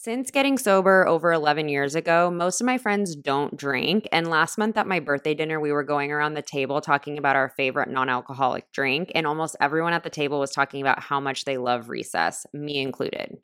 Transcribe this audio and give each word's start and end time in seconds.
Since 0.00 0.30
getting 0.30 0.58
sober 0.58 1.08
over 1.08 1.32
11 1.32 1.68
years 1.68 1.96
ago, 1.96 2.30
most 2.30 2.60
of 2.60 2.64
my 2.66 2.78
friends 2.78 3.16
don't 3.16 3.56
drink. 3.56 4.06
And 4.12 4.30
last 4.30 4.56
month 4.56 4.76
at 4.76 4.86
my 4.86 5.00
birthday 5.00 5.34
dinner, 5.34 5.58
we 5.58 5.72
were 5.72 5.82
going 5.82 6.12
around 6.12 6.34
the 6.34 6.40
table 6.40 6.80
talking 6.80 7.18
about 7.18 7.34
our 7.34 7.48
favorite 7.48 7.88
non 7.88 8.08
alcoholic 8.08 8.70
drink. 8.70 9.10
And 9.16 9.26
almost 9.26 9.56
everyone 9.60 9.94
at 9.94 10.04
the 10.04 10.08
table 10.08 10.38
was 10.38 10.52
talking 10.52 10.80
about 10.82 11.02
how 11.02 11.18
much 11.18 11.46
they 11.46 11.58
love 11.58 11.88
recess, 11.88 12.46
me 12.52 12.80
included. 12.80 13.38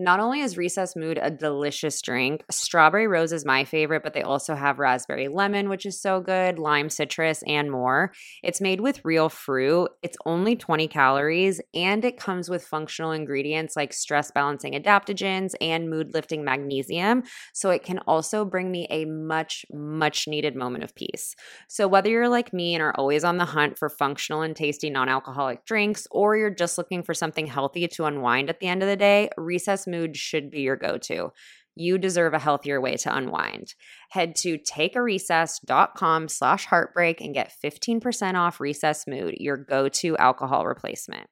Not 0.00 0.20
only 0.20 0.42
is 0.42 0.56
Recess 0.56 0.94
Mood 0.94 1.18
a 1.20 1.28
delicious 1.28 2.00
drink, 2.00 2.44
strawberry 2.52 3.08
rose 3.08 3.32
is 3.32 3.44
my 3.44 3.64
favorite, 3.64 4.04
but 4.04 4.14
they 4.14 4.22
also 4.22 4.54
have 4.54 4.78
raspberry 4.78 5.26
lemon, 5.26 5.68
which 5.68 5.84
is 5.84 6.00
so 6.00 6.20
good, 6.20 6.56
lime 6.56 6.88
citrus, 6.88 7.42
and 7.48 7.68
more. 7.68 8.12
It's 8.44 8.60
made 8.60 8.80
with 8.80 9.04
real 9.04 9.28
fruit. 9.28 9.90
It's 10.04 10.16
only 10.24 10.54
20 10.54 10.86
calories, 10.86 11.60
and 11.74 12.04
it 12.04 12.16
comes 12.16 12.48
with 12.48 12.64
functional 12.64 13.10
ingredients 13.10 13.74
like 13.74 13.92
stress 13.92 14.30
balancing 14.30 14.74
adaptogens 14.74 15.54
and 15.60 15.90
mood 15.90 16.14
lifting 16.14 16.44
magnesium. 16.44 17.24
So 17.52 17.70
it 17.70 17.82
can 17.82 17.98
also 18.06 18.44
bring 18.44 18.70
me 18.70 18.86
a 18.90 19.04
much, 19.04 19.66
much 19.72 20.28
needed 20.28 20.54
moment 20.54 20.84
of 20.84 20.94
peace. 20.94 21.34
So 21.66 21.88
whether 21.88 22.08
you're 22.08 22.28
like 22.28 22.52
me 22.52 22.76
and 22.76 22.84
are 22.84 22.94
always 22.94 23.24
on 23.24 23.38
the 23.38 23.46
hunt 23.46 23.76
for 23.76 23.88
functional 23.88 24.42
and 24.42 24.54
tasty 24.54 24.90
non 24.90 25.08
alcoholic 25.08 25.64
drinks, 25.64 26.06
or 26.12 26.36
you're 26.36 26.50
just 26.50 26.78
looking 26.78 27.02
for 27.02 27.14
something 27.14 27.48
healthy 27.48 27.88
to 27.88 28.04
unwind 28.04 28.48
at 28.48 28.60
the 28.60 28.68
end 28.68 28.84
of 28.84 28.88
the 28.88 28.94
day, 28.94 29.28
Recess 29.36 29.87
mood 29.88 30.16
should 30.16 30.50
be 30.50 30.60
your 30.60 30.76
go 30.76 30.98
to. 30.98 31.32
You 31.74 31.98
deserve 31.98 32.34
a 32.34 32.38
healthier 32.38 32.80
way 32.80 32.96
to 32.96 33.16
unwind. 33.16 33.74
Head 34.10 34.36
to 34.36 34.58
takearecess.com 34.58 36.28
slash 36.28 36.66
heartbreak 36.66 37.20
and 37.20 37.34
get 37.34 37.52
15% 37.64 38.34
off 38.34 38.60
Recess 38.60 39.06
Mood, 39.06 39.34
your 39.38 39.56
go 39.56 39.88
to 39.88 40.16
alcohol 40.18 40.66
replacement. 40.66 41.28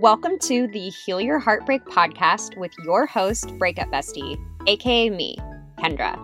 Welcome 0.00 0.38
to 0.42 0.68
the 0.68 0.92
Heal 1.04 1.20
Your 1.20 1.40
Heartbreak 1.40 1.84
podcast 1.86 2.56
with 2.56 2.70
your 2.84 3.04
host, 3.06 3.52
Breakup 3.58 3.88
Bestie, 3.88 4.38
aka 4.68 5.10
me, 5.10 5.36
Kendra. 5.78 6.16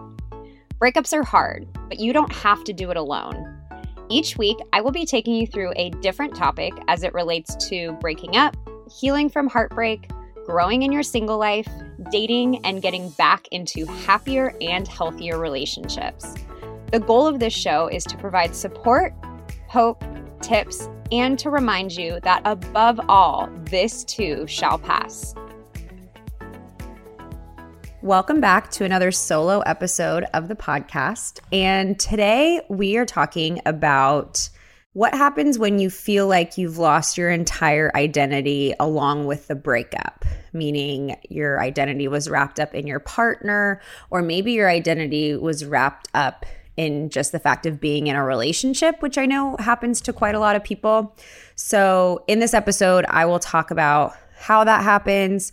Breakups 0.79 1.13
are 1.13 1.25
hard, 1.25 1.67
but 1.89 1.99
you 1.99 2.13
don't 2.13 2.33
have 2.33 2.63
to 2.65 2.73
do 2.73 2.93
it 2.93 2.97
alone. 2.97 3.54
Each 4.15 4.39
week, 4.39 4.59
I 4.73 4.81
will 4.81 4.93
be 4.93 5.05
taking 5.05 5.35
you 5.35 5.45
through 5.45 5.73
a 5.75 5.91
different 5.91 6.37
topic 6.37 6.73
as 6.87 7.03
it 7.03 7.13
relates 7.15 7.57
to 7.69 7.99
breaking 8.01 8.37
up, 8.37 8.57
healing 8.89 9.29
from 9.29 9.49
heartbreak, 9.49 10.09
growing 10.47 10.85
in 10.85 10.93
your 10.93 11.03
single 11.03 11.37
life, 11.37 11.67
dating, 12.13 12.65
and 12.65 12.81
getting 12.81 13.11
back 13.11 13.49
into 13.49 13.85
happier 13.87 14.55
and 14.61 14.87
healthier 14.87 15.37
relationships. 15.41 16.33
The 16.93 17.01
goal 17.01 17.27
of 17.27 17.41
this 17.41 17.53
show 17.53 17.89
is 17.89 18.05
to 18.05 18.17
provide 18.17 18.55
support, 18.55 19.13
hope, 19.67 20.05
tips, 20.41 20.89
and 21.11 21.37
to 21.41 21.51
remind 21.51 21.91
you 21.91 22.21
that 22.23 22.43
above 22.45 23.01
all, 23.09 23.49
this 23.65 24.05
too 24.05 24.47
shall 24.47 24.79
pass. 24.79 25.35
Welcome 28.05 28.39
back 28.39 28.71
to 28.73 28.85
another 28.85 29.11
solo 29.11 29.61
episode 29.61 30.25
of 30.35 30.49
the 30.49 30.55
podcast. 30.55 31.41
And 31.51 31.99
today 31.99 32.61
we 32.69 32.99
are 32.99 33.07
talking 33.07 33.63
about 33.65 34.51
what 34.93 35.15
happens 35.15 35.59
when 35.59 35.79
you 35.79 35.89
feel 35.89 36.29
like 36.29 36.59
you've 36.59 36.77
lost 36.77 37.17
your 37.17 37.31
entire 37.31 37.91
identity 37.97 38.75
along 38.79 39.25
with 39.25 39.49
the 39.49 39.55
breakup, 39.55 40.27
meaning 40.53 41.17
your 41.31 41.63
identity 41.63 42.07
was 42.07 42.29
wrapped 42.29 42.61
up 42.61 42.75
in 42.75 42.87
your 42.87 43.01
partner, 43.01 43.81
or 44.11 44.21
maybe 44.21 44.53
your 44.53 44.69
identity 44.69 45.35
was 45.35 45.65
wrapped 45.65 46.09
up 46.13 46.45
in 46.77 47.09
just 47.09 47.33
the 47.33 47.39
fact 47.39 47.65
of 47.65 47.81
being 47.81 48.09
in 48.09 48.17
a 48.17 48.23
relationship, 48.23 49.01
which 49.01 49.17
I 49.17 49.25
know 49.25 49.57
happens 49.61 50.03
to 50.03 50.13
quite 50.13 50.35
a 50.35 50.41
lot 50.41 50.57
of 50.57 50.63
people. 50.63 51.17
So, 51.55 52.23
in 52.29 52.41
this 52.41 52.53
episode, 52.53 53.07
I 53.09 53.25
will 53.25 53.39
talk 53.39 53.71
about 53.71 54.15
how 54.37 54.63
that 54.65 54.83
happens 54.83 55.53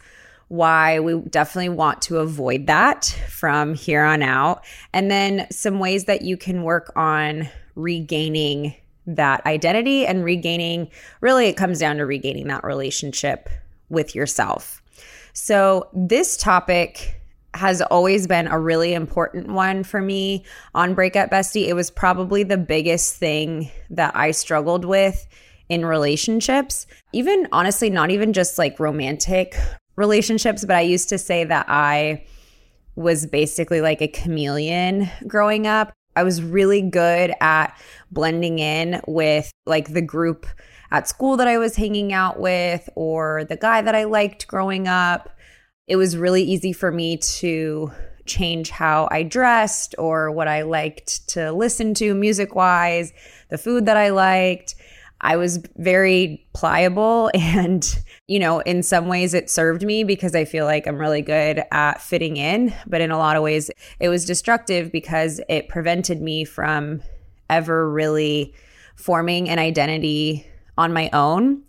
why 0.52 1.00
we 1.00 1.18
definitely 1.30 1.70
want 1.70 2.02
to 2.02 2.18
avoid 2.18 2.68
that 2.68 3.06
from 3.30 3.74
here 3.74 4.04
on 4.04 4.22
out. 4.22 4.66
And 4.92 5.10
then 5.10 5.48
some 5.50 5.80
ways 5.80 6.06
that 6.06 6.24
you 6.24 6.36
can 6.36 6.64
work 6.64 6.92
on 6.94 7.48
regaining 7.76 8.76
that 9.08 9.46
identity 9.46 10.06
and 10.06 10.26
regaining 10.26 10.90
really, 11.22 11.48
it 11.48 11.56
comes 11.56 11.80
down 11.80 11.96
to 11.98 12.06
regaining 12.06 12.48
that 12.48 12.66
relationship 12.66 13.48
with 13.88 14.14
yourself. 14.14 14.84
So, 15.32 15.88
this 15.94 16.36
topic 16.36 17.22
has 17.54 17.82
always 17.84 18.28
been 18.28 18.48
a 18.48 18.60
really 18.60 18.94
important 18.94 19.48
one 19.48 19.86
for 19.86 20.02
me 20.02 20.44
on 20.76 20.96
Breakup 20.96 21.30
Bestie. 21.30 21.70
It 21.70 21.76
was 21.76 21.90
probably 21.90 22.44
the 22.44 22.58
biggest 22.58 23.16
thing 23.16 23.72
that 23.90 24.14
I 24.18 24.32
struggled 24.32 24.84
with 24.84 25.26
in 25.70 25.86
relationships. 25.86 26.88
Even 27.14 27.48
honestly, 27.54 27.90
not 27.90 28.12
even 28.12 28.34
just 28.34 28.58
like 28.58 28.82
romantic 28.82 29.56
relationships, 29.96 30.66
but 30.66 30.76
I 30.76 30.82
used 30.82 31.10
to 31.10 31.18
say 31.18 31.44
that 31.44 31.66
I 31.70 32.26
was 32.96 33.26
basically 33.26 33.82
like 33.82 34.02
a 34.02 34.08
chameleon 34.08 35.10
growing 35.28 35.68
up. 35.68 35.94
I 36.16 36.24
was 36.24 36.42
really 36.42 36.82
good 36.82 37.34
at 37.40 37.78
blending 38.12 38.60
in 38.60 39.02
with 39.08 39.52
like 39.66 39.94
the 39.94 40.02
group 40.02 40.46
at 40.92 41.08
school 41.08 41.38
that 41.38 41.48
I 41.48 41.58
was 41.58 41.76
hanging 41.76 42.12
out 42.12 42.40
with 42.40 42.90
or 42.96 43.46
the 43.46 43.56
guy 43.56 43.82
that 43.82 43.96
I 43.96 44.04
liked 44.04 44.48
growing 44.48 44.88
up. 44.88 45.30
It 45.88 45.96
was 45.96 46.18
really 46.18 46.44
easy 46.44 46.74
for 46.74 46.92
me 46.92 47.18
to 47.18 47.92
change 48.26 48.70
how 48.70 49.08
I 49.10 49.24
dressed 49.24 49.96
or 49.98 50.32
what 50.32 50.48
I 50.48 50.64
liked 50.64 51.28
to 51.30 51.52
listen 51.52 51.94
to 51.96 52.14
music 52.14 52.56
wise, 52.56 53.14
the 53.50 53.58
food 53.58 53.86
that 53.86 53.98
I 53.98 54.10
liked. 54.10 54.76
I 55.22 55.38
was 55.38 55.60
very 55.78 56.46
pliable 56.54 57.32
and 57.34 57.84
you 58.32 58.40
know, 58.40 58.62
in 58.62 58.82
some 58.82 59.10
ways 59.10 59.34
it 59.34 59.50
served 59.50 59.84
me 59.84 60.06
because 60.06 60.34
I 60.34 60.46
feel 60.46 60.64
like 60.64 60.88
I'm 60.88 60.98
really 60.98 61.22
good 61.22 61.64
at 61.70 62.02
fitting 62.02 62.38
in, 62.38 62.74
but 62.88 63.02
in 63.02 63.12
a 63.12 63.18
lot 63.18 63.36
of 63.36 63.44
ways 63.44 63.70
it 64.00 64.08
was 64.08 64.24
destructive 64.24 64.90
because 64.90 65.42
it 65.50 65.68
prevented 65.68 66.22
me 66.22 66.46
from 66.46 67.02
ever 67.50 67.92
really 67.92 68.54
forming 68.96 69.50
an 69.50 69.60
identity 69.60 70.48
on 70.78 70.94
my 70.94 71.10
own. 71.12 71.62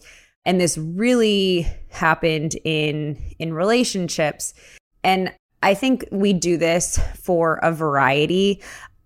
And 0.44 0.60
this 0.60 0.78
really 0.78 1.66
happened 1.88 2.54
in 2.62 3.18
in 3.40 3.54
relationships. 3.54 4.54
And 5.02 5.34
I 5.64 5.74
think 5.74 6.04
we 6.12 6.32
do 6.32 6.56
this 6.56 6.96
for 7.20 7.56
a 7.64 7.72
variety 7.72 8.62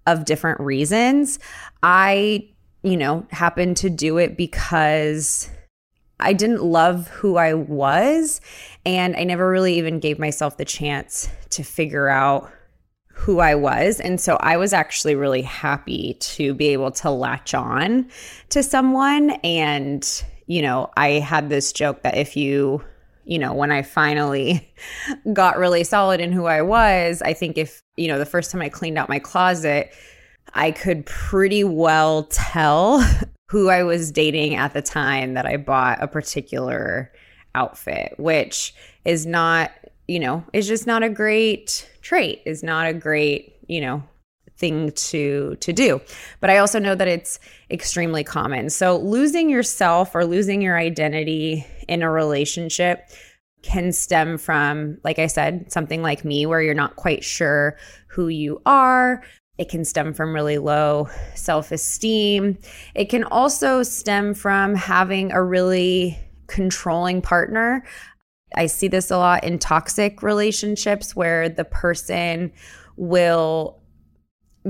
of 0.07 0.27
different 0.27 0.61
reasons. 0.61 1.39
I, 1.83 2.51
you 2.83 2.99
know, 2.99 3.27
happen 3.31 3.75
to 3.77 3.89
do 3.89 4.19
it 4.19 4.37
because 4.37 5.49
I 6.19 6.33
didn't 6.33 6.63
love 6.63 7.09
who 7.09 7.37
I 7.37 7.55
was. 7.55 8.41
And 8.85 9.17
I 9.17 9.25
never 9.25 9.49
really 9.49 9.79
even 9.79 10.01
gave 10.01 10.19
myself 10.19 10.57
the 10.57 10.65
chance 10.65 11.29
to 11.51 11.63
figure 11.63 12.09
out 12.09 12.51
who 13.17 13.41
I 13.41 13.55
was. 13.55 13.99
And 13.99 14.21
so 14.21 14.37
I 14.41 14.57
was 14.57 14.73
actually 14.73 15.15
really 15.15 15.43
happy 15.43 16.15
to 16.21 16.55
be 16.55 16.69
able 16.69 16.91
to 16.93 17.11
latch 17.11 17.55
on 17.55 18.09
to 18.51 18.63
someone. 18.63 19.31
And, 19.43 20.25
you 20.47 20.63
know, 20.63 20.91
I 20.97 21.13
had 21.13 21.49
this 21.49 21.73
joke 21.73 22.03
that 22.03 22.17
if 22.17 22.37
you, 22.37 22.85
you 23.25 23.39
know, 23.39 23.55
when 23.55 23.73
I 23.73 23.83
finally 23.83 24.71
got 25.33 25.59
really 25.59 25.83
solid 25.83 26.21
in 26.21 26.31
who 26.31 26.45
I 26.45 26.63
was, 26.63 27.23
I 27.23 27.33
think 27.33 27.57
if, 27.57 27.83
you 27.97 28.07
know, 28.07 28.19
the 28.19 28.27
first 28.27 28.51
time 28.51 28.61
I 28.61 28.69
cleaned 28.69 28.99
out 28.99 29.09
my 29.09 29.19
closet, 29.19 29.93
I 30.53 30.71
could 30.71 31.07
pretty 31.07 31.65
well 31.65 32.25
tell 32.25 33.05
who 33.49 33.69
I 33.69 33.83
was 33.83 34.11
dating 34.11 34.57
at 34.57 34.75
the 34.75 34.83
time 34.83 35.35
that 35.35 35.47
I 35.47 35.57
bought 35.57 36.03
a 36.03 36.09
particular 36.09 37.13
outfit, 37.55 38.15
which 38.19 38.75
is 39.05 39.27
not, 39.27 39.71
you 40.09 40.19
know, 40.19 40.45
is 40.53 40.67
just 40.67 40.87
not 40.87 41.03
a 41.03 41.09
great 41.09 41.89
trait, 42.03 42.43
is 42.45 42.63
not 42.63 42.87
a 42.87 42.93
great, 42.93 43.55
you 43.69 43.81
know, 43.81 44.03
thing 44.59 44.91
to 44.93 45.57
to 45.61 45.73
do. 45.73 46.01
But 46.41 46.51
i 46.51 46.59
also 46.59 46.79
know 46.79 46.95
that 46.95 47.09
it's 47.09 47.39
extremely 47.71 48.25
common. 48.25 48.71
So 48.71 48.99
losing 48.99 49.51
yourself 49.51 50.15
or 50.15 50.25
losing 50.25 50.63
your 50.63 50.79
identity 50.79 51.67
in 51.89 52.03
a 52.03 52.11
relationship 52.11 53.09
can 53.63 53.91
stem 53.91 54.39
from 54.39 54.97
like 55.03 55.19
i 55.19 55.27
said 55.27 55.73
something 55.73 56.01
like 56.01 56.25
me 56.25 56.47
where 56.47 56.63
you're 56.63 56.75
not 56.75 56.95
quite 56.95 57.25
sure 57.25 57.77
who 58.07 58.29
you 58.29 58.63
are 58.65 59.23
it 59.59 59.69
can 59.69 59.85
stem 59.85 60.13
from 60.13 60.35
really 60.35 60.59
low 60.59 61.09
self 61.35 61.73
esteem. 61.73 62.59
It 62.95 63.07
can 63.07 63.25
also 63.25 63.83
stem 63.83 64.35
from 64.35 64.75
having 64.75 65.33
a 65.33 65.43
really 65.43 66.19
controlling 66.47 67.23
partner. 67.23 67.85
I 68.55 68.67
see 68.67 68.89
this 68.89 69.11
a 69.11 69.19
lot 69.19 69.45
in 69.45 69.59
toxic 69.59 70.23
relationships 70.23 71.17
where 71.17 71.49
the 71.49 71.65
person 71.65 72.53
will 72.97 73.81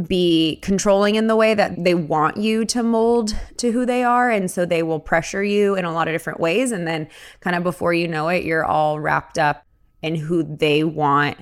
be 0.08 0.56
controlling 0.62 1.14
in 1.14 1.26
the 1.26 1.36
way 1.36 1.54
that 1.54 1.82
they 1.82 1.94
want 1.94 2.36
you 2.36 2.64
to 2.66 2.82
mold 2.82 3.34
to 3.56 3.72
who 3.72 3.86
they 3.86 4.04
are. 4.04 4.30
And 4.30 4.50
so 4.50 4.66
they 4.66 4.82
will 4.82 5.00
pressure 5.00 5.42
you 5.42 5.74
in 5.74 5.84
a 5.84 5.92
lot 5.92 6.06
of 6.06 6.14
different 6.14 6.38
ways. 6.38 6.70
And 6.70 6.86
then, 6.86 7.08
kind 7.40 7.56
of 7.56 7.62
before 7.62 7.92
you 7.92 8.06
know 8.06 8.28
it, 8.28 8.44
you're 8.44 8.64
all 8.64 9.00
wrapped 9.00 9.38
up 9.38 9.64
in 10.02 10.14
who 10.14 10.42
they 10.42 10.84
want 10.84 11.38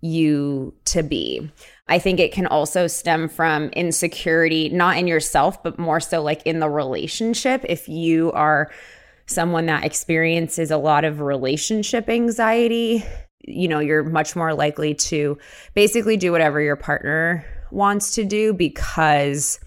you 0.00 0.74
to 0.86 1.02
be. 1.02 1.50
I 1.88 1.98
think 1.98 2.20
it 2.20 2.32
can 2.32 2.46
also 2.46 2.86
stem 2.86 3.28
from 3.28 3.68
insecurity, 3.70 4.68
not 4.68 4.96
in 4.96 5.06
yourself, 5.06 5.62
but 5.62 5.78
more 5.78 6.00
so 6.00 6.22
like 6.22 6.42
in 6.46 6.60
the 6.60 6.68
relationship. 6.68 7.64
If 7.68 7.88
you 7.88 8.32
are 8.32 8.70
someone 9.26 9.66
that 9.66 9.84
experiences 9.84 10.70
a 10.70 10.76
lot 10.76 11.04
of 11.04 11.20
relationship 11.20 12.08
anxiety, 12.08 13.04
you 13.42 13.68
know, 13.68 13.78
you're 13.80 14.04
much 14.04 14.36
more 14.36 14.54
likely 14.54 14.94
to 14.94 15.38
basically 15.74 16.16
do 16.16 16.32
whatever 16.32 16.60
your 16.60 16.76
partner 16.76 17.44
wants 17.70 18.12
to 18.12 18.24
do 18.24 18.52
because 18.52 19.60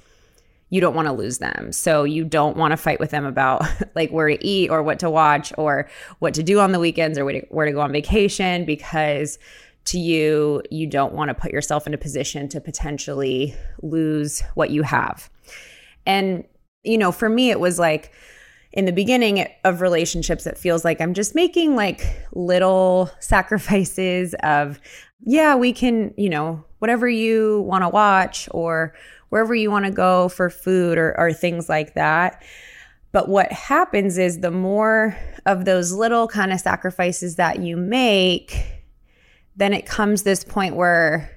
you 0.69 0.81
don't 0.81 0.95
want 0.95 1.07
to 1.07 1.13
lose 1.13 1.37
them. 1.37 1.71
So 1.71 2.03
you 2.03 2.23
don't 2.23 2.57
want 2.57 2.71
to 2.71 2.77
fight 2.77 2.99
with 2.99 3.11
them 3.11 3.25
about 3.25 3.63
like 3.95 4.09
where 4.09 4.27
to 4.27 4.45
eat 4.45 4.69
or 4.69 4.81
what 4.81 4.97
to 4.99 5.09
watch 5.09 5.53
or 5.57 5.87
what 6.17 6.33
to 6.33 6.41
do 6.41 6.59
on 6.59 6.71
the 6.71 6.79
weekends 6.79 7.19
or 7.19 7.25
where 7.25 7.65
to, 7.65 7.71
go 7.71 7.81
on 7.81 7.91
vacation 7.91 8.65
because 8.65 9.37
to 9.85 9.99
you, 9.99 10.61
you 10.71 10.87
don't 10.87 11.13
want 11.13 11.29
to 11.29 11.33
put 11.33 11.51
yourself 11.51 11.85
in 11.87 11.93
a 11.93 11.97
position 11.97 12.47
to 12.49 12.61
potentially 12.61 13.55
lose 13.81 14.41
what 14.55 14.69
you 14.69 14.83
have. 14.83 15.29
And, 16.05 16.45
you 16.83 16.97
know, 16.97 17.11
for 17.11 17.29
me, 17.29 17.49
it 17.49 17.59
was 17.59 17.79
like 17.79 18.11
in 18.71 18.85
the 18.85 18.91
beginning 18.91 19.47
of 19.63 19.81
relationships, 19.81 20.47
it 20.47 20.57
feels 20.57 20.83
like 20.83 20.99
I'm 20.99 21.13
just 21.13 21.35
making 21.35 21.75
like 21.75 22.05
little 22.33 23.11
sacrifices 23.19 24.33
of, 24.41 24.79
yeah, 25.25 25.55
we 25.55 25.73
can, 25.73 26.13
you 26.17 26.29
know, 26.29 26.63
whatever 26.79 27.07
you 27.07 27.61
want 27.61 27.83
to 27.83 27.89
watch 27.89 28.49
or 28.51 28.93
wherever 29.29 29.53
you 29.55 29.71
want 29.71 29.85
to 29.85 29.91
go 29.91 30.29
for 30.29 30.49
food 30.49 30.97
or, 30.97 31.17
or 31.17 31.31
things 31.33 31.69
like 31.69 31.93
that. 31.93 32.43
But 33.11 33.29
what 33.29 33.51
happens 33.51 34.17
is 34.17 34.39
the 34.39 34.51
more 34.51 35.15
of 35.45 35.65
those 35.65 35.93
little 35.93 36.27
kind 36.27 36.51
of 36.51 36.59
sacrifices 36.59 37.35
that 37.35 37.59
you 37.59 37.77
make, 37.77 38.82
then 39.55 39.73
it 39.73 39.85
comes 39.85 40.23
this 40.23 40.43
point 40.43 40.75
where 40.75 41.29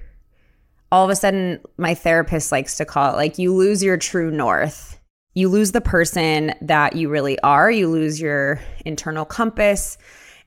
all 0.91 1.03
of 1.03 1.09
a 1.09 1.15
sudden 1.15 1.59
my 1.77 1.93
therapist 1.93 2.51
likes 2.51 2.77
to 2.77 2.85
call 2.85 3.13
it 3.13 3.17
like 3.17 3.37
you 3.37 3.53
lose 3.53 3.83
your 3.83 3.97
true 3.97 4.31
north. 4.31 4.99
You 5.33 5.49
lose 5.49 5.71
the 5.71 5.81
person 5.81 6.53
that 6.61 6.95
you 6.95 7.09
really 7.09 7.37
are, 7.39 7.69
you 7.69 7.89
lose 7.89 8.19
your 8.19 8.59
internal 8.85 9.23
compass, 9.23 9.97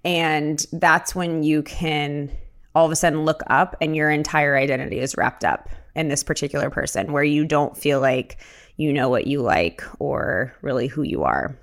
and 0.04 0.66
that's 0.72 1.14
when 1.14 1.42
you 1.42 1.62
can 1.62 2.30
all 2.74 2.86
of 2.86 2.92
a 2.92 2.96
sudden 2.96 3.24
look 3.24 3.42
up 3.48 3.76
and 3.80 3.94
your 3.94 4.10
entire 4.10 4.56
identity 4.56 4.98
is 4.98 5.16
wrapped 5.16 5.44
up 5.44 5.68
in 5.94 6.08
this 6.08 6.22
particular 6.22 6.70
person 6.70 7.12
where 7.12 7.24
you 7.24 7.44
don't 7.44 7.76
feel 7.76 8.00
like 8.00 8.38
you 8.76 8.92
know 8.92 9.08
what 9.08 9.26
you 9.26 9.42
like 9.42 9.82
or 9.98 10.54
really 10.62 10.86
who 10.86 11.02
you 11.02 11.22
are. 11.22 11.58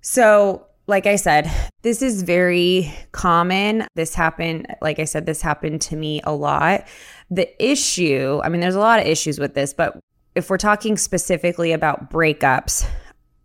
So, 0.00 0.66
like 0.86 1.06
I 1.06 1.16
said, 1.16 1.50
this 1.82 2.02
is 2.02 2.22
very 2.22 2.92
common. 3.12 3.86
This 3.94 4.14
happened, 4.14 4.66
like 4.80 4.98
I 4.98 5.04
said, 5.04 5.26
this 5.26 5.40
happened 5.40 5.80
to 5.82 5.96
me 5.96 6.20
a 6.24 6.34
lot. 6.34 6.86
The 7.30 7.48
issue, 7.64 8.40
I 8.42 8.48
mean, 8.48 8.60
there's 8.60 8.74
a 8.74 8.80
lot 8.80 9.00
of 9.00 9.06
issues 9.06 9.38
with 9.38 9.54
this, 9.54 9.72
but 9.72 9.98
if 10.34 10.50
we're 10.50 10.58
talking 10.58 10.96
specifically 10.96 11.72
about 11.72 12.10
breakups, 12.10 12.86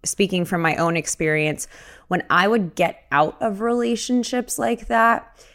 speaking 0.03 0.45
from 0.45 0.61
my 0.61 0.75
own 0.77 0.97
experience, 0.97 1.67
when 2.07 2.23
I 2.29 2.47
would 2.47 2.75
get 2.75 3.05
out 3.11 3.39
of 3.41 3.61
relationships 3.61 4.57
like 4.57 4.87
that, 4.87 5.45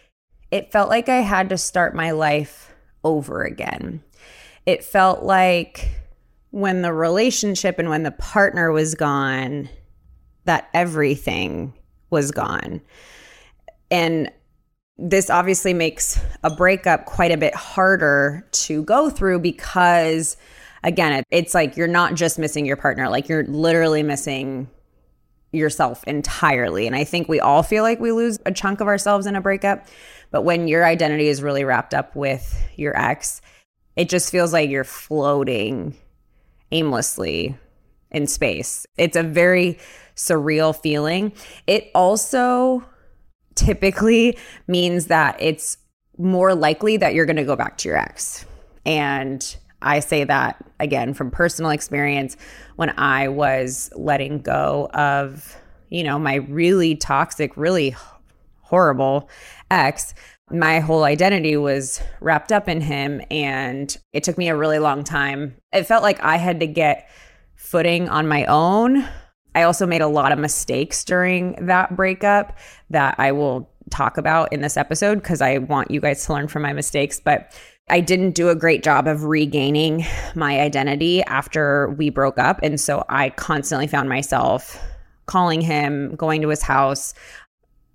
it 0.51 0.71
felt 0.71 0.89
like 0.89 1.09
I 1.09 1.21
had 1.21 1.49
to 1.49 1.59
start 1.59 1.95
my 1.95 2.11
life 2.11 2.75
over 3.03 3.43
again. 3.43 4.03
It 4.67 4.85
felt 4.85 5.23
like 5.23 5.91
when 6.51 6.83
the 6.83 6.93
relationship 6.93 7.79
and 7.79 7.89
when 7.89 8.03
the 8.03 8.11
partner 8.11 8.71
was 8.71 8.95
gone, 8.95 9.69
that 10.45 10.69
everything 10.75 11.73
was 12.11 12.31
gone. 12.31 12.81
And 13.91 14.31
this 14.99 15.31
obviously 15.31 15.75
makes 15.75 16.21
a 16.45 16.51
breakup 16.55 17.07
quite 17.07 17.33
a 17.33 17.37
bit 17.37 17.55
harder 17.55 18.47
to 18.53 18.85
go 18.85 19.11
through 19.11 19.41
because 19.41 20.37
again 20.85 21.25
it's 21.31 21.55
like 21.55 21.77
you're 21.77 21.89
not 21.89 22.15
just 22.15 22.39
missing 22.39 22.67
your 22.67 22.77
partner 22.77 23.09
like 23.09 23.29
you're 23.29 23.45
literally 23.45 24.03
missing 24.03 24.69
yourself 25.51 26.05
entirely 26.05 26.87
and 26.87 26.95
i 26.95 27.05
think 27.05 27.29
we 27.29 27.41
all 27.41 27.63
feel 27.63 27.83
like 27.83 28.01
we 28.01 28.13
lose 28.13 28.39
a 28.47 28.53
chunk 28.53 28.81
of 28.81 28.87
ourselves 28.87 29.27
in 29.27 29.35
a 29.35 29.41
breakup 29.41 29.87
but 30.31 30.43
when 30.43 30.69
your 30.69 30.85
identity 30.85 31.29
is 31.29 31.43
really 31.43 31.65
wrapped 31.65 31.95
up 31.95 32.15
with 32.15 32.63
your 32.77 32.97
ex 32.97 33.41
it 33.97 34.09
just 34.09 34.31
feels 34.31 34.53
like 34.53 34.71
you're 34.71 34.85
floating 34.85 35.95
aimlessly 36.71 37.57
in 38.13 38.27
space 38.27 38.87
it's 38.97 39.17
a 39.17 39.23
very 39.23 39.79
surreal 40.17 40.75
feeling. 40.75 41.33
It 41.67 41.91
also 41.95 42.85
typically 43.55 44.39
means 44.67 45.07
that 45.07 45.37
it's 45.41 45.79
more 46.19 46.55
likely 46.55 46.97
that 46.99 47.15
you're 47.15 47.27
going 47.27 47.37
to 47.37 47.45
go 47.45 47.57
back 47.57 47.79
to 47.79 47.89
your 47.89 47.99
ex. 47.99 48.45
And 48.85 49.57
I 49.81 50.01
say 50.01 50.25
that 50.25 50.65
again 50.79 51.15
from 51.15 51.31
personal 51.31 51.71
experience 51.71 52.37
when 52.77 52.91
I 52.99 53.29
was 53.29 53.91
letting 53.97 54.41
go 54.41 54.89
of, 54.95 55.57
you 55.91 56.05
know, 56.05 56.19
my 56.19 56.37
really 56.37 56.95
toxic, 56.95 57.57
really 57.57 57.95
horrible 58.61 59.29
ex. 59.71 60.15
My 60.51 60.81
whole 60.81 61.05
identity 61.05 61.57
was 61.57 62.03
wrapped 62.21 62.53
up 62.53 62.69
in 62.69 62.81
him. 62.81 63.23
And 63.31 63.97
it 64.13 64.23
took 64.23 64.39
me 64.39 64.49
a 64.49 64.57
really 64.57 64.79
long 64.79 65.03
time. 65.03 65.57
It 65.73 65.85
felt 65.85 66.03
like 66.03 66.21
I 66.21 66.37
had 66.37 66.61
to 66.61 66.67
get 66.67 67.09
footing 67.63 68.09
on 68.09 68.29
my 68.29 68.45
own 68.47 69.09
I 69.55 69.63
also 69.63 69.87
made 69.87 70.01
a 70.01 70.09
lot 70.09 70.33
of 70.33 70.39
mistakes 70.39 71.05
during 71.05 71.67
that 71.67 71.95
breakup 71.97 72.59
that 72.91 73.15
I 73.19 73.33
will 73.33 73.71
talk 73.91 74.17
about 74.17 74.53
in 74.53 74.63
this 74.63 74.77
episode 74.77 75.17
because 75.17 75.43
I 75.43 75.59
want 75.59 75.91
you 75.91 76.01
guys 76.01 76.25
to 76.27 76.33
learn 76.33 76.49
from 76.49 76.63
my 76.63 76.73
mistakes. 76.73 77.21
But 77.23 77.53
I 77.91 78.01
didn't 78.01 78.33
do 78.33 78.49
a 78.49 78.55
great 78.55 78.83
job 78.83 79.07
of 79.07 79.25
regaining 79.25 80.07
my 80.35 80.61
identity 80.61 81.23
after 81.25 81.91
we 81.91 82.09
broke 82.09 82.39
up. 82.39 82.61
And 82.63 82.81
so 82.81 83.05
I 83.09 83.31
constantly 83.31 83.87
found 83.87 84.09
myself 84.09 84.83
calling 85.27 85.61
him, 85.61 86.15
going 86.15 86.41
to 86.43 86.49
his 86.49 86.63
house, 86.63 87.13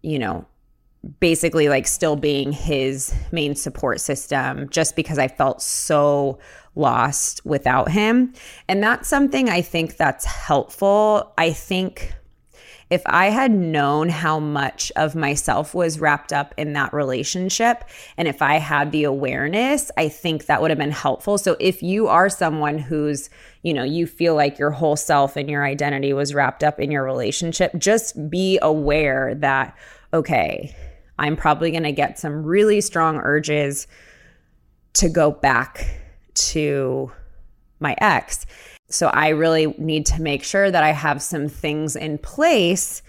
you 0.03 0.19
know, 0.19 0.45
basically 1.19 1.69
like 1.69 1.87
still 1.87 2.15
being 2.15 2.51
his 2.51 3.13
main 3.31 3.55
support 3.55 3.99
system 4.01 4.69
just 4.69 4.95
because 4.95 5.17
I 5.17 5.27
felt 5.27 5.61
so 5.61 6.37
lost 6.77 7.45
without 7.45 7.89
him. 7.89 8.33
And 8.67 8.81
that's 8.81 9.09
something 9.09 9.49
I 9.49 9.61
think 9.61 9.97
that's 9.97 10.25
helpful. 10.25 11.33
I 11.37 11.51
think 11.51 12.13
if 12.89 13.01
I 13.05 13.25
had 13.25 13.51
known 13.51 14.07
how 14.07 14.39
much 14.39 14.93
of 14.95 15.13
myself 15.13 15.73
was 15.73 15.99
wrapped 15.99 16.31
up 16.31 16.53
in 16.55 16.71
that 16.73 16.93
relationship, 16.93 17.83
and 18.15 18.29
if 18.29 18.41
I 18.41 18.59
had 18.59 18.93
the 18.93 19.03
awareness, 19.03 19.91
I 19.97 20.07
think 20.07 20.45
that 20.45 20.61
would 20.61 20.71
have 20.71 20.77
been 20.77 20.91
helpful. 20.91 21.37
So 21.37 21.57
if 21.59 21.83
you 21.83 22.07
are 22.07 22.29
someone 22.29 22.77
who's, 22.77 23.29
you 23.61 23.73
know, 23.73 23.83
you 23.83 24.07
feel 24.07 24.35
like 24.35 24.57
your 24.57 24.71
whole 24.71 24.95
self 24.95 25.35
and 25.35 25.49
your 25.49 25.65
identity 25.65 26.13
was 26.13 26.33
wrapped 26.33 26.63
up 26.63 26.79
in 26.79 26.89
your 26.89 27.03
relationship, 27.03 27.73
just 27.77 28.29
be 28.29 28.57
aware 28.61 29.35
that, 29.35 29.75
okay, 30.13 30.73
I'm 31.19 31.35
probably 31.35 31.71
going 31.71 31.83
to 31.83 31.91
get 31.91 32.17
some 32.17 32.43
really 32.43 32.79
strong 32.79 33.17
urges 33.17 33.87
to 34.93 35.09
go 35.09 35.31
back 35.31 36.06
to 36.51 37.11
my 37.79 37.95
ex. 37.99 38.45
So 38.89 39.07
I 39.07 39.29
really 39.29 39.67
need 39.77 40.05
to 40.07 40.21
make 40.21 40.43
sure 40.43 40.71
that 40.71 40.83
I 40.83 40.91
have 40.91 41.21
some 41.21 41.49
things 41.49 41.95
in 41.95 42.17
place, 42.17 43.01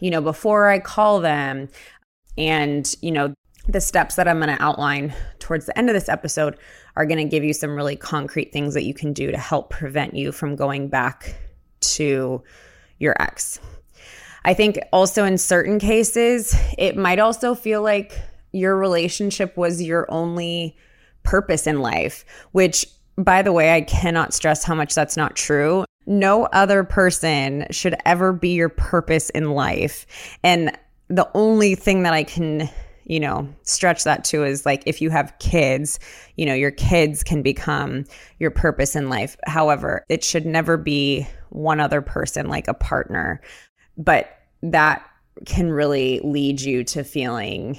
you 0.00 0.10
know, 0.10 0.20
before 0.20 0.68
I 0.68 0.78
call 0.78 1.20
them. 1.20 1.68
And, 2.38 2.92
you 3.02 3.12
know, 3.12 3.34
the 3.68 3.80
steps 3.80 4.16
that 4.16 4.26
I'm 4.26 4.40
going 4.40 4.56
to 4.56 4.62
outline 4.62 5.14
towards 5.38 5.66
the 5.66 5.76
end 5.76 5.90
of 5.90 5.94
this 5.94 6.08
episode 6.08 6.56
are 6.96 7.06
going 7.06 7.18
to 7.18 7.24
give 7.24 7.44
you 7.44 7.52
some 7.52 7.76
really 7.76 7.96
concrete 7.96 8.52
things 8.52 8.74
that 8.74 8.84
you 8.84 8.94
can 8.94 9.12
do 9.12 9.30
to 9.30 9.38
help 9.38 9.70
prevent 9.70 10.14
you 10.14 10.32
from 10.32 10.56
going 10.56 10.88
back 10.88 11.36
to 11.80 12.42
your 12.98 13.14
ex. 13.20 13.60
I 14.44 14.54
think 14.54 14.78
also 14.92 15.24
in 15.24 15.36
certain 15.36 15.78
cases, 15.78 16.56
it 16.78 16.96
might 16.96 17.18
also 17.18 17.54
feel 17.54 17.82
like 17.82 18.18
your 18.52 18.76
relationship 18.76 19.56
was 19.56 19.82
your 19.82 20.10
only 20.10 20.76
purpose 21.22 21.66
in 21.66 21.80
life, 21.80 22.24
which 22.52 22.86
by 23.16 23.42
the 23.42 23.52
way, 23.52 23.74
I 23.74 23.82
cannot 23.82 24.32
stress 24.32 24.64
how 24.64 24.74
much 24.74 24.94
that's 24.94 25.16
not 25.16 25.36
true. 25.36 25.84
No 26.06 26.44
other 26.46 26.84
person 26.84 27.66
should 27.70 27.94
ever 28.06 28.32
be 28.32 28.50
your 28.50 28.70
purpose 28.70 29.28
in 29.30 29.50
life. 29.50 30.06
And 30.42 30.76
the 31.08 31.28
only 31.34 31.74
thing 31.74 32.02
that 32.04 32.14
I 32.14 32.24
can 32.24 32.70
you 33.10 33.18
know, 33.18 33.48
stretch 33.62 34.04
that 34.04 34.22
to 34.22 34.44
is 34.44 34.64
like 34.64 34.84
if 34.86 35.02
you 35.02 35.10
have 35.10 35.36
kids, 35.40 35.98
you 36.36 36.46
know, 36.46 36.54
your 36.54 36.70
kids 36.70 37.24
can 37.24 37.42
become 37.42 38.04
your 38.38 38.52
purpose 38.52 38.94
in 38.94 39.08
life. 39.08 39.36
However, 39.48 40.06
it 40.08 40.22
should 40.22 40.46
never 40.46 40.76
be 40.76 41.26
one 41.48 41.80
other 41.80 42.02
person 42.02 42.46
like 42.46 42.68
a 42.68 42.74
partner. 42.74 43.42
But 43.98 44.30
that 44.62 45.04
can 45.44 45.72
really 45.72 46.20
lead 46.22 46.60
you 46.60 46.84
to 46.84 47.02
feeling 47.02 47.76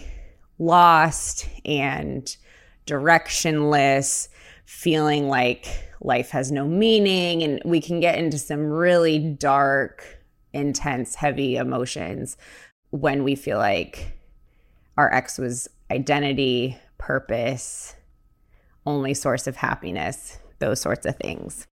lost 0.60 1.48
and 1.64 2.36
directionless, 2.86 4.28
feeling 4.66 5.28
like 5.28 5.68
life 6.02 6.30
has 6.32 6.52
no 6.52 6.68
meaning. 6.68 7.44
And 7.44 7.62
we 7.66 7.82
can 7.82 8.00
get 8.00 8.18
into 8.18 8.38
some 8.38 8.66
really 8.66 9.20
dark, 9.20 10.24
intense, 10.54 11.16
heavy 11.16 11.56
emotions 11.56 12.38
when 12.90 13.24
we 13.24 13.36
feel 13.36 13.58
like 13.58 14.18
our 14.98 15.14
ex 15.14 15.38
was 15.38 15.68
identity, 15.90 16.78
purpose, 16.98 17.96
only 18.86 19.14
source 19.14 19.48
of 19.48 19.56
happiness, 19.56 20.38
those 20.60 20.82
sorts 20.82 21.06
of 21.06 21.16
things. 21.16 21.68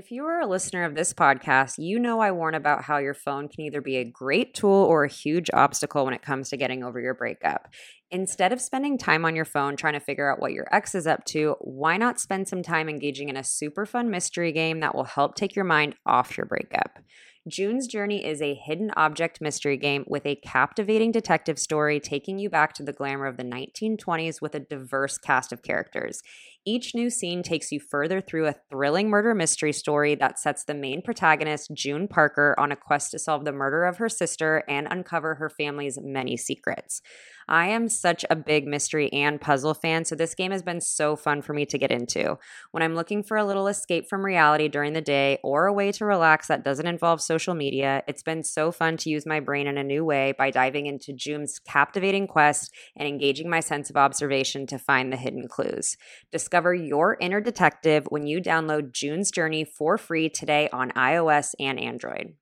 If 0.00 0.10
you 0.10 0.24
are 0.24 0.40
a 0.40 0.46
listener 0.46 0.84
of 0.84 0.94
this 0.94 1.12
podcast, 1.12 1.74
you 1.76 1.98
know 1.98 2.20
I 2.20 2.32
warn 2.32 2.54
about 2.54 2.84
how 2.84 2.96
your 2.96 3.12
phone 3.12 3.48
can 3.48 3.60
either 3.64 3.82
be 3.82 3.98
a 3.98 4.04
great 4.04 4.54
tool 4.54 4.70
or 4.70 5.04
a 5.04 5.12
huge 5.12 5.50
obstacle 5.52 6.06
when 6.06 6.14
it 6.14 6.22
comes 6.22 6.48
to 6.48 6.56
getting 6.56 6.82
over 6.82 6.98
your 6.98 7.12
breakup. 7.12 7.68
Instead 8.10 8.50
of 8.50 8.62
spending 8.62 8.96
time 8.96 9.26
on 9.26 9.36
your 9.36 9.44
phone 9.44 9.76
trying 9.76 9.92
to 9.92 10.00
figure 10.00 10.32
out 10.32 10.40
what 10.40 10.54
your 10.54 10.66
ex 10.74 10.94
is 10.94 11.06
up 11.06 11.26
to, 11.26 11.54
why 11.60 11.98
not 11.98 12.18
spend 12.18 12.48
some 12.48 12.62
time 12.62 12.88
engaging 12.88 13.28
in 13.28 13.36
a 13.36 13.44
super 13.44 13.84
fun 13.84 14.08
mystery 14.08 14.52
game 14.52 14.80
that 14.80 14.94
will 14.94 15.04
help 15.04 15.34
take 15.34 15.54
your 15.54 15.66
mind 15.66 15.94
off 16.06 16.34
your 16.34 16.46
breakup? 16.46 17.00
June's 17.48 17.86
Journey 17.86 18.24
is 18.24 18.40
a 18.40 18.54
hidden 18.54 18.90
object 18.96 19.40
mystery 19.40 19.78
game 19.78 20.04
with 20.06 20.26
a 20.26 20.36
captivating 20.36 21.10
detective 21.10 21.58
story 21.58 21.98
taking 21.98 22.38
you 22.38 22.48
back 22.50 22.74
to 22.74 22.82
the 22.82 22.92
glamour 22.92 23.26
of 23.26 23.38
the 23.38 23.44
1920s 23.44 24.42
with 24.42 24.54
a 24.54 24.60
diverse 24.60 25.16
cast 25.16 25.50
of 25.50 25.62
characters. 25.62 26.22
Each 26.70 26.94
new 26.94 27.10
scene 27.10 27.42
takes 27.42 27.72
you 27.72 27.80
further 27.80 28.20
through 28.20 28.46
a 28.46 28.54
thrilling 28.70 29.10
murder 29.10 29.34
mystery 29.34 29.72
story 29.72 30.14
that 30.14 30.38
sets 30.38 30.62
the 30.62 30.72
main 30.72 31.02
protagonist, 31.02 31.72
June 31.74 32.06
Parker, 32.06 32.54
on 32.58 32.70
a 32.70 32.76
quest 32.76 33.10
to 33.10 33.18
solve 33.18 33.44
the 33.44 33.50
murder 33.50 33.82
of 33.86 33.96
her 33.96 34.08
sister 34.08 34.62
and 34.68 34.86
uncover 34.88 35.34
her 35.34 35.50
family's 35.50 35.98
many 36.00 36.36
secrets. 36.36 37.02
I 37.48 37.66
am 37.70 37.88
such 37.88 38.24
a 38.30 38.36
big 38.36 38.68
mystery 38.68 39.12
and 39.12 39.40
puzzle 39.40 39.74
fan, 39.74 40.04
so 40.04 40.14
this 40.14 40.36
game 40.36 40.52
has 40.52 40.62
been 40.62 40.80
so 40.80 41.16
fun 41.16 41.42
for 41.42 41.52
me 41.52 41.66
to 41.66 41.78
get 41.78 41.90
into. 41.90 42.38
When 42.70 42.84
I'm 42.84 42.94
looking 42.94 43.24
for 43.24 43.36
a 43.36 43.44
little 43.44 43.66
escape 43.66 44.08
from 44.08 44.24
reality 44.24 44.68
during 44.68 44.92
the 44.92 45.00
day 45.00 45.40
or 45.42 45.66
a 45.66 45.72
way 45.72 45.90
to 45.90 46.04
relax 46.04 46.46
that 46.46 46.62
doesn't 46.62 46.86
involve 46.86 47.20
social 47.20 47.54
media, 47.54 48.04
it's 48.06 48.22
been 48.22 48.44
so 48.44 48.70
fun 48.70 48.96
to 48.98 49.10
use 49.10 49.26
my 49.26 49.40
brain 49.40 49.66
in 49.66 49.78
a 49.78 49.82
new 49.82 50.04
way 50.04 50.32
by 50.38 50.52
diving 50.52 50.86
into 50.86 51.12
June's 51.12 51.58
captivating 51.58 52.28
quest 52.28 52.72
and 52.94 53.08
engaging 53.08 53.50
my 53.50 53.58
sense 53.58 53.90
of 53.90 53.96
observation 53.96 54.64
to 54.68 54.78
find 54.78 55.12
the 55.12 55.16
hidden 55.16 55.48
clues. 55.48 55.96
Discover 56.30 56.59
your 56.68 57.16
inner 57.20 57.40
detective 57.40 58.06
when 58.10 58.26
you 58.26 58.40
download 58.40 58.92
June's 58.92 59.30
Journey 59.30 59.64
for 59.64 59.96
free 59.96 60.28
today 60.28 60.68
on 60.72 60.90
iOS 60.90 61.54
and 61.58 61.80
Android. 61.80 62.34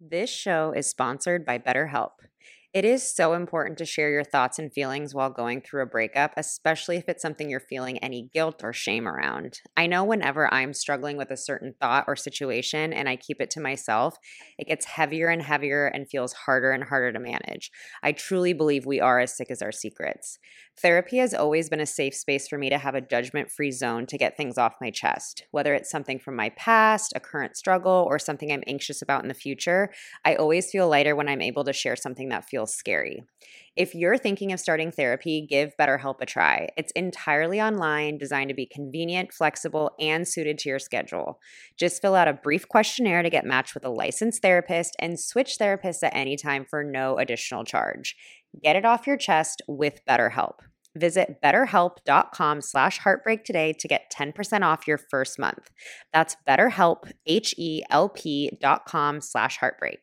This 0.00 0.30
show 0.30 0.72
is 0.72 0.86
sponsored 0.86 1.44
by 1.44 1.58
BetterHelp. 1.58 2.10
It 2.74 2.84
is 2.84 3.08
so 3.08 3.34
important 3.34 3.78
to 3.78 3.84
share 3.84 4.10
your 4.10 4.24
thoughts 4.24 4.58
and 4.58 4.72
feelings 4.72 5.14
while 5.14 5.30
going 5.30 5.60
through 5.60 5.84
a 5.84 5.86
breakup, 5.86 6.32
especially 6.36 6.96
if 6.96 7.04
it's 7.06 7.22
something 7.22 7.48
you're 7.48 7.60
feeling 7.60 7.98
any 7.98 8.28
guilt 8.34 8.64
or 8.64 8.72
shame 8.72 9.06
around. 9.06 9.60
I 9.76 9.86
know 9.86 10.02
whenever 10.02 10.52
I'm 10.52 10.74
struggling 10.74 11.16
with 11.16 11.30
a 11.30 11.36
certain 11.36 11.76
thought 11.80 12.06
or 12.08 12.16
situation 12.16 12.92
and 12.92 13.08
I 13.08 13.14
keep 13.14 13.40
it 13.40 13.50
to 13.50 13.60
myself, 13.60 14.18
it 14.58 14.66
gets 14.66 14.86
heavier 14.86 15.28
and 15.28 15.40
heavier 15.40 15.86
and 15.86 16.10
feels 16.10 16.32
harder 16.32 16.72
and 16.72 16.82
harder 16.82 17.12
to 17.12 17.20
manage. 17.20 17.70
I 18.02 18.10
truly 18.10 18.52
believe 18.52 18.86
we 18.86 18.98
are 18.98 19.20
as 19.20 19.36
sick 19.36 19.52
as 19.52 19.62
our 19.62 19.70
secrets. 19.70 20.40
Therapy 20.76 21.18
has 21.18 21.32
always 21.32 21.70
been 21.70 21.78
a 21.78 21.86
safe 21.86 22.16
space 22.16 22.48
for 22.48 22.58
me 22.58 22.70
to 22.70 22.78
have 22.78 22.96
a 22.96 23.00
judgment 23.00 23.52
free 23.52 23.70
zone 23.70 24.06
to 24.06 24.18
get 24.18 24.36
things 24.36 24.58
off 24.58 24.74
my 24.80 24.90
chest. 24.90 25.44
Whether 25.52 25.74
it's 25.74 25.90
something 25.90 26.18
from 26.18 26.34
my 26.34 26.50
past, 26.56 27.12
a 27.14 27.20
current 27.20 27.56
struggle, 27.56 28.04
or 28.10 28.18
something 28.18 28.50
I'm 28.50 28.64
anxious 28.66 29.00
about 29.00 29.22
in 29.22 29.28
the 29.28 29.34
future, 29.34 29.92
I 30.24 30.34
always 30.34 30.72
feel 30.72 30.88
lighter 30.88 31.14
when 31.14 31.28
I'm 31.28 31.40
able 31.40 31.62
to 31.62 31.72
share 31.72 31.94
something 31.94 32.30
that 32.30 32.46
feels 32.48 32.63
scary. 32.66 33.24
If 33.76 33.94
you're 33.94 34.16
thinking 34.16 34.52
of 34.52 34.60
starting 34.60 34.92
therapy, 34.92 35.46
give 35.48 35.72
BetterHelp 35.80 36.20
a 36.20 36.26
try. 36.26 36.68
It's 36.76 36.92
entirely 36.92 37.60
online, 37.60 38.18
designed 38.18 38.50
to 38.50 38.54
be 38.54 38.66
convenient, 38.66 39.32
flexible, 39.32 39.92
and 39.98 40.26
suited 40.28 40.58
to 40.58 40.68
your 40.68 40.78
schedule. 40.78 41.40
Just 41.76 42.00
fill 42.00 42.14
out 42.14 42.28
a 42.28 42.32
brief 42.32 42.68
questionnaire 42.68 43.22
to 43.22 43.30
get 43.30 43.44
matched 43.44 43.74
with 43.74 43.84
a 43.84 43.90
licensed 43.90 44.42
therapist 44.42 44.94
and 45.00 45.18
switch 45.18 45.56
therapists 45.60 46.04
at 46.04 46.14
any 46.14 46.36
time 46.36 46.64
for 46.64 46.84
no 46.84 47.18
additional 47.18 47.64
charge. 47.64 48.16
Get 48.62 48.76
it 48.76 48.84
off 48.84 49.06
your 49.06 49.16
chest 49.16 49.60
with 49.66 50.00
BetterHelp. 50.08 50.58
Visit 50.96 51.40
betterhelp.com 51.42 52.60
slash 52.60 52.98
heartbreak 52.98 53.44
today 53.44 53.72
to 53.80 53.88
get 53.88 54.12
10% 54.16 54.62
off 54.62 54.86
your 54.86 54.98
first 54.98 55.40
month. 55.40 55.70
That's 56.12 56.36
betterhelp, 56.48 57.10
H-E-L-P 57.26 58.58
dot 58.60 58.86
com 58.86 59.20
slash 59.20 59.56
heartbreak. 59.58 59.98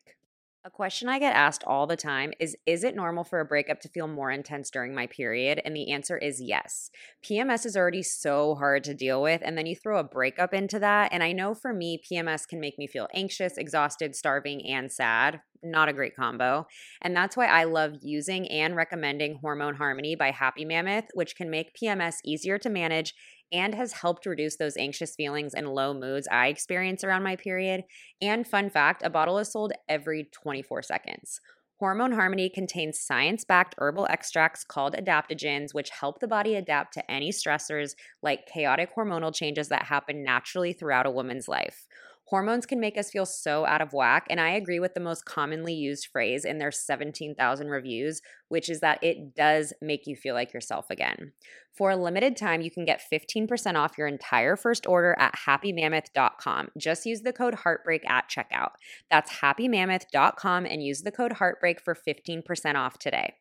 A 0.64 0.70
question 0.70 1.08
I 1.08 1.18
get 1.18 1.34
asked 1.34 1.64
all 1.64 1.88
the 1.88 1.96
time 1.96 2.32
is 2.38 2.56
Is 2.66 2.84
it 2.84 2.94
normal 2.94 3.24
for 3.24 3.40
a 3.40 3.44
breakup 3.44 3.80
to 3.80 3.88
feel 3.88 4.06
more 4.06 4.30
intense 4.30 4.70
during 4.70 4.94
my 4.94 5.08
period? 5.08 5.60
And 5.64 5.74
the 5.74 5.90
answer 5.90 6.16
is 6.16 6.40
yes. 6.40 6.88
PMS 7.24 7.66
is 7.66 7.76
already 7.76 8.04
so 8.04 8.54
hard 8.54 8.84
to 8.84 8.94
deal 8.94 9.20
with. 9.20 9.40
And 9.44 9.58
then 9.58 9.66
you 9.66 9.74
throw 9.74 9.98
a 9.98 10.04
breakup 10.04 10.54
into 10.54 10.78
that. 10.78 11.12
And 11.12 11.20
I 11.20 11.32
know 11.32 11.52
for 11.52 11.72
me, 11.72 12.00
PMS 12.00 12.46
can 12.46 12.60
make 12.60 12.78
me 12.78 12.86
feel 12.86 13.08
anxious, 13.12 13.58
exhausted, 13.58 14.14
starving, 14.14 14.64
and 14.64 14.92
sad. 14.92 15.40
Not 15.64 15.88
a 15.88 15.92
great 15.92 16.14
combo. 16.14 16.68
And 17.00 17.16
that's 17.16 17.36
why 17.36 17.46
I 17.46 17.64
love 17.64 17.94
using 18.00 18.48
and 18.48 18.76
recommending 18.76 19.40
Hormone 19.42 19.74
Harmony 19.74 20.14
by 20.14 20.30
Happy 20.30 20.64
Mammoth, 20.64 21.06
which 21.14 21.34
can 21.34 21.50
make 21.50 21.76
PMS 21.76 22.18
easier 22.24 22.58
to 22.58 22.70
manage 22.70 23.14
and 23.52 23.74
has 23.74 23.92
helped 23.92 24.26
reduce 24.26 24.56
those 24.56 24.76
anxious 24.76 25.14
feelings 25.14 25.54
and 25.54 25.68
low 25.68 25.92
moods 25.92 26.26
I 26.30 26.48
experience 26.48 27.04
around 27.04 27.22
my 27.22 27.36
period. 27.36 27.84
And 28.20 28.46
fun 28.46 28.70
fact 28.70 29.02
a 29.04 29.10
bottle 29.10 29.38
is 29.38 29.52
sold 29.52 29.72
every 29.88 30.28
24 30.32 30.82
seconds. 30.82 31.40
Hormone 31.82 32.12
Harmony 32.12 32.48
contains 32.48 33.00
science 33.00 33.44
backed 33.44 33.74
herbal 33.78 34.06
extracts 34.08 34.62
called 34.62 34.94
adaptogens, 34.94 35.74
which 35.74 35.90
help 35.90 36.20
the 36.20 36.28
body 36.28 36.54
adapt 36.54 36.94
to 36.94 37.10
any 37.10 37.32
stressors 37.32 37.96
like 38.22 38.46
chaotic 38.46 38.90
hormonal 38.96 39.34
changes 39.34 39.68
that 39.68 39.86
happen 39.86 40.22
naturally 40.22 40.72
throughout 40.72 41.06
a 41.06 41.10
woman's 41.10 41.48
life. 41.48 41.88
Hormones 42.26 42.64
can 42.64 42.80
make 42.80 42.96
us 42.96 43.10
feel 43.10 43.26
so 43.26 43.66
out 43.66 43.82
of 43.82 43.92
whack. 43.92 44.26
And 44.30 44.40
I 44.40 44.50
agree 44.50 44.80
with 44.80 44.94
the 44.94 45.00
most 45.00 45.24
commonly 45.24 45.74
used 45.74 46.06
phrase 46.06 46.44
in 46.44 46.58
their 46.58 46.72
17,000 46.72 47.68
reviews, 47.68 48.22
which 48.48 48.70
is 48.70 48.80
that 48.80 49.02
it 49.02 49.34
does 49.34 49.74
make 49.82 50.06
you 50.06 50.16
feel 50.16 50.34
like 50.34 50.54
yourself 50.54 50.86
again. 50.88 51.32
For 51.74 51.90
a 51.90 51.96
limited 51.96 52.36
time, 52.36 52.60
you 52.60 52.70
can 52.70 52.84
get 52.84 53.02
15% 53.12 53.76
off 53.76 53.98
your 53.98 54.06
entire 54.06 54.56
first 54.56 54.86
order 54.86 55.16
at 55.18 55.34
happymammoth.com. 55.46 56.68
Just 56.78 57.06
use 57.06 57.22
the 57.22 57.32
code 57.32 57.54
Heartbreak 57.54 58.08
at 58.08 58.30
checkout. 58.30 58.72
That's 59.10 59.32
happymammoth.com 59.32 60.66
and 60.66 60.82
use 60.82 61.02
the 61.02 61.12
code 61.12 61.32
Heartbreak 61.32 61.80
for 61.80 61.94
15% 61.94 62.74
off 62.74 62.98
today. 62.98 63.34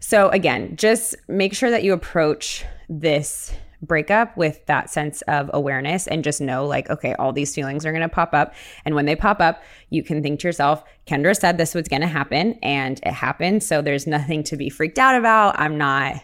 So, 0.00 0.28
again, 0.28 0.76
just 0.76 1.16
make 1.28 1.54
sure 1.54 1.70
that 1.70 1.84
you 1.84 1.92
approach 1.92 2.64
this 2.88 3.54
breakup 3.86 4.36
with 4.36 4.64
that 4.66 4.90
sense 4.90 5.22
of 5.22 5.50
awareness 5.52 6.06
and 6.06 6.24
just 6.24 6.40
know 6.40 6.66
like 6.66 6.88
okay 6.90 7.14
all 7.14 7.32
these 7.32 7.54
feelings 7.54 7.84
are 7.84 7.92
going 7.92 8.02
to 8.02 8.08
pop 8.08 8.34
up. 8.34 8.54
And 8.84 8.94
when 8.94 9.06
they 9.06 9.16
pop 9.16 9.40
up 9.40 9.62
you 9.90 10.02
can 10.02 10.22
think 10.22 10.40
to 10.40 10.48
yourself 10.48 10.84
kendra 11.06 11.36
said 11.36 11.58
this 11.58 11.74
was 11.74 11.88
going 11.88 12.02
to 12.02 12.08
happen 12.08 12.58
and 12.62 13.00
it 13.04 13.12
happened. 13.12 13.62
So 13.62 13.82
there's 13.82 14.06
nothing 14.06 14.42
to 14.44 14.56
be 14.56 14.68
freaked 14.68 14.98
out 14.98 15.14
about. 15.14 15.58
I'm 15.58 15.78
not 15.78 16.16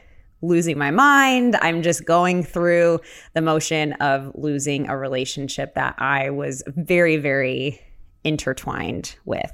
losing 0.43 0.79
my 0.79 0.91
mind. 0.91 1.57
I'm 1.61 1.83
just 1.83 2.07
going 2.07 2.43
through 2.43 3.01
the 3.35 3.43
motion 3.43 3.93
of 3.95 4.33
losing 4.35 4.89
a 4.89 4.97
relationship 4.97 5.75
that 5.75 5.95
i 5.99 6.31
was 6.31 6.63
very 6.69 7.19
very 7.19 7.81
intertwined 8.25 9.17
with. 9.25 9.51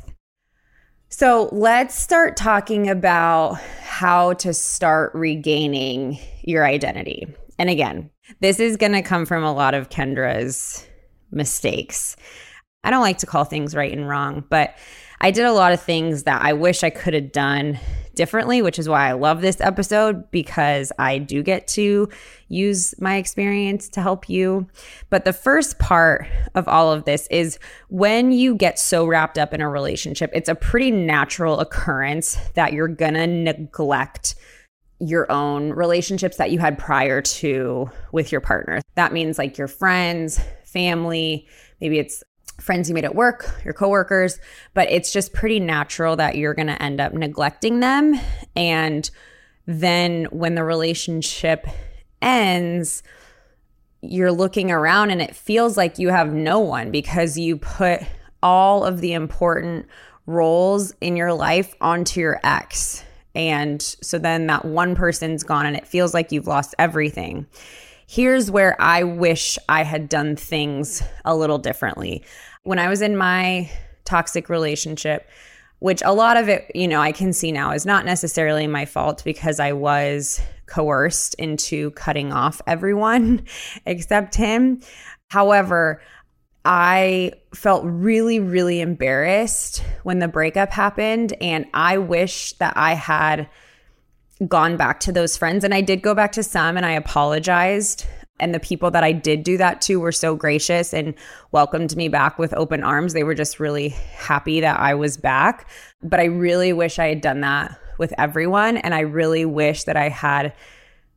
So 1.09 1.49
let's 1.53 1.95
start 1.95 2.37
talking 2.37 2.89
about 2.89 3.55
how 3.81 4.35
to 4.35 4.53
start 4.53 5.15
regaining 5.15 6.19
your 6.43 6.67
identity. 6.67 7.27
And 7.59 7.71
again, 7.71 8.11
this 8.41 8.61
is 8.61 8.77
going 8.77 8.93
to 8.93 9.03
come 9.03 9.27
from 9.27 9.45
a 9.45 9.53
lot 9.53 9.75
of 9.75 9.89
Kendra's 9.89 10.87
mistakes. 11.31 12.17
I 12.85 12.91
don't 12.91 13.03
like 13.03 13.19
to 13.19 13.27
call 13.27 13.45
things 13.45 13.75
right 13.75 13.93
and 13.93 14.09
wrong, 14.09 14.45
but 14.49 14.77
I 15.21 15.31
did 15.31 15.45
a 15.45 15.53
lot 15.53 15.73
of 15.73 15.81
things 15.81 16.25
that 16.25 16.43
I 16.43 16.53
wish 16.53 16.85
I 16.85 16.91
could 16.91 17.15
have 17.15 17.33
done 17.33 17.81
differently, 18.15 18.63
which 18.63 18.79
is 18.79 18.89
why 18.89 19.09
I 19.09 19.13
love 19.13 19.41
this 19.41 19.61
episode 19.61 20.31
because 20.31 20.93
I 20.99 21.19
do 21.19 21.43
get 21.43 21.69
to 21.69 22.09
use 22.49 22.95
my 23.01 23.17
experience 23.17 23.89
to 23.91 24.03
help 24.03 24.29
you. 24.29 24.67
But 25.11 25.25
the 25.25 25.33
first 25.33 25.79
part 25.79 26.27
of 26.55 26.69
all 26.69 26.93
of 26.93 27.05
this 27.05 27.27
is 27.31 27.59
when 27.89 28.33
you 28.33 28.55
get 28.55 28.79
so 28.79 29.07
wrapped 29.07 29.39
up 29.39 29.55
in 29.55 29.61
a 29.61 29.69
relationship, 29.69 30.31
it's 30.35 30.49
a 30.49 30.55
pretty 30.55 30.91
natural 30.91 31.61
occurrence 31.61 32.37
that 32.55 32.73
you're 32.73 32.89
going 32.89 33.15
to 33.15 33.27
neglect 33.27 34.35
your 34.99 35.31
own 35.31 35.71
relationships 35.71 36.37
that 36.39 36.51
you 36.51 36.59
had 36.59 36.79
prior 36.79 37.21
to 37.21 37.91
with 38.13 38.33
your 38.33 38.41
partner. 38.41 38.81
That 38.95 39.13
means 39.13 39.39
like 39.39 39.59
your 39.59 39.69
friends, 39.69 40.41
family, 40.65 41.47
maybe 41.81 41.99
it's 41.99 42.23
friends 42.61 42.89
you 42.89 42.95
made 42.95 43.05
at 43.05 43.15
work, 43.15 43.61
your 43.65 43.75
coworkers, 43.75 44.39
but 44.73 44.91
it's 44.91 45.13
just 45.13 45.35
pretty 45.35 45.61
natural 45.61 46.17
that 46.17 46.37
you're 46.37 46.55
going 46.55 46.69
to 46.69 46.83
end 46.83 47.01
up 47.01 47.13
neglecting 47.13 47.81
them. 47.81 48.19
And 48.55 49.11
then 49.67 50.25
when 50.31 50.55
the 50.55 50.65
relationship 50.65 51.67
ends, 52.23 53.03
you're 54.01 54.33
looking 54.33 54.71
around 54.71 55.11
and 55.11 55.21
it 55.21 55.37
feels 55.37 55.77
like 55.77 55.99
you 55.99 56.09
have 56.09 56.33
no 56.33 56.59
one 56.61 56.91
because 56.91 57.37
you 57.37 57.57
put 57.57 58.01
all 58.43 58.85
of 58.85 59.01
the 59.01 59.13
important 59.13 59.87
roles 60.27 60.93
in 61.01 61.17
your 61.17 61.33
life 61.33 61.75
onto 61.81 62.21
your 62.21 62.41
ex. 62.43 63.05
And 63.37 63.83
so 63.83 64.19
then 64.19 64.47
that 64.47 64.65
one 64.65 64.97
person's 64.97 65.45
gone 65.45 65.67
and 65.67 65.77
it 65.77 65.87
feels 65.87 66.15
like 66.15 66.33
you've 66.33 66.47
lost 66.47 66.75
everything. 66.79 67.47
Here's 68.09 68.51
where 68.51 68.81
I 68.81 69.03
wish 69.03 69.59
I 69.69 69.83
had 69.83 70.09
done 70.09 70.37
things 70.37 71.03
a 71.27 71.37
little 71.37 71.59
differently. 71.59 72.25
When 72.63 72.79
I 72.79 72.89
was 72.89 73.03
in 73.03 73.15
my 73.15 73.71
toxic 74.07 74.49
relationship, 74.49 75.29
which 75.81 76.01
a 76.03 76.15
lot 76.15 76.39
of 76.39 76.49
it, 76.49 76.71
you 76.75 76.89
know, 76.89 77.03
I 77.03 77.13
can 77.13 77.35
see 77.35 77.53
now 77.53 77.73
is 77.73 77.85
not 77.85 78.07
necessarily 78.07 78.67
my 78.67 78.87
fault 78.87 79.23
because 79.23 79.61
I 79.61 79.73
was 79.73 80.41
coerced 80.65 81.35
into 81.35 81.91
cutting 81.91 82.33
off 82.33 82.63
everyone 82.67 83.45
except 83.87 84.35
him. 84.35 84.81
However, 85.29 86.01
I 86.67 87.31
felt 87.55 87.85
really, 87.85 88.41
really 88.41 88.81
embarrassed 88.81 89.85
when 90.03 90.19
the 90.19 90.27
breakup 90.27 90.73
happened. 90.73 91.33
And 91.41 91.65
I 91.73 91.99
wish 91.99 92.55
that 92.55 92.77
I 92.77 92.95
had 92.95 93.49
gone 94.49 94.77
back 94.77 94.99
to 95.01 95.13
those 95.13 95.37
friends. 95.37 95.63
And 95.63 95.73
I 95.73 95.81
did 95.81 96.03
go 96.03 96.13
back 96.13 96.33
to 96.33 96.43
some 96.43 96.77
and 96.77 96.85
I 96.85 96.93
apologized. 96.93 98.05
And 98.41 98.53
the 98.53 98.61
people 98.61 98.91
that 98.91 99.05
I 99.05 99.13
did 99.13 99.45
do 99.45 99.57
that 99.59 99.81
to 99.83 100.01
were 100.01 100.11
so 100.11 100.35
gracious 100.35 100.93
and 100.93 101.15
welcomed 101.53 101.97
me 101.97 102.09
back 102.09 102.37
with 102.37 102.53
open 102.55 102.83
arms. 102.83 103.13
They 103.13 103.23
were 103.23 103.35
just 103.35 103.61
really 103.61 103.91
happy 103.91 104.61
that 104.61 104.81
I 104.81 104.95
was 104.95 105.17
back. 105.17 105.71
But 106.03 106.19
I 106.19 106.25
really 106.25 106.73
wish 106.73 106.99
I 106.99 107.07
had 107.07 107.21
done 107.21 107.43
that 107.43 107.79
with 107.97 108.13
everyone. 108.19 108.77
And 108.79 108.93
I 108.93 109.01
really 109.01 109.45
wish 109.45 109.85
that 109.85 109.97
I 109.97 110.09
had, 110.09 110.53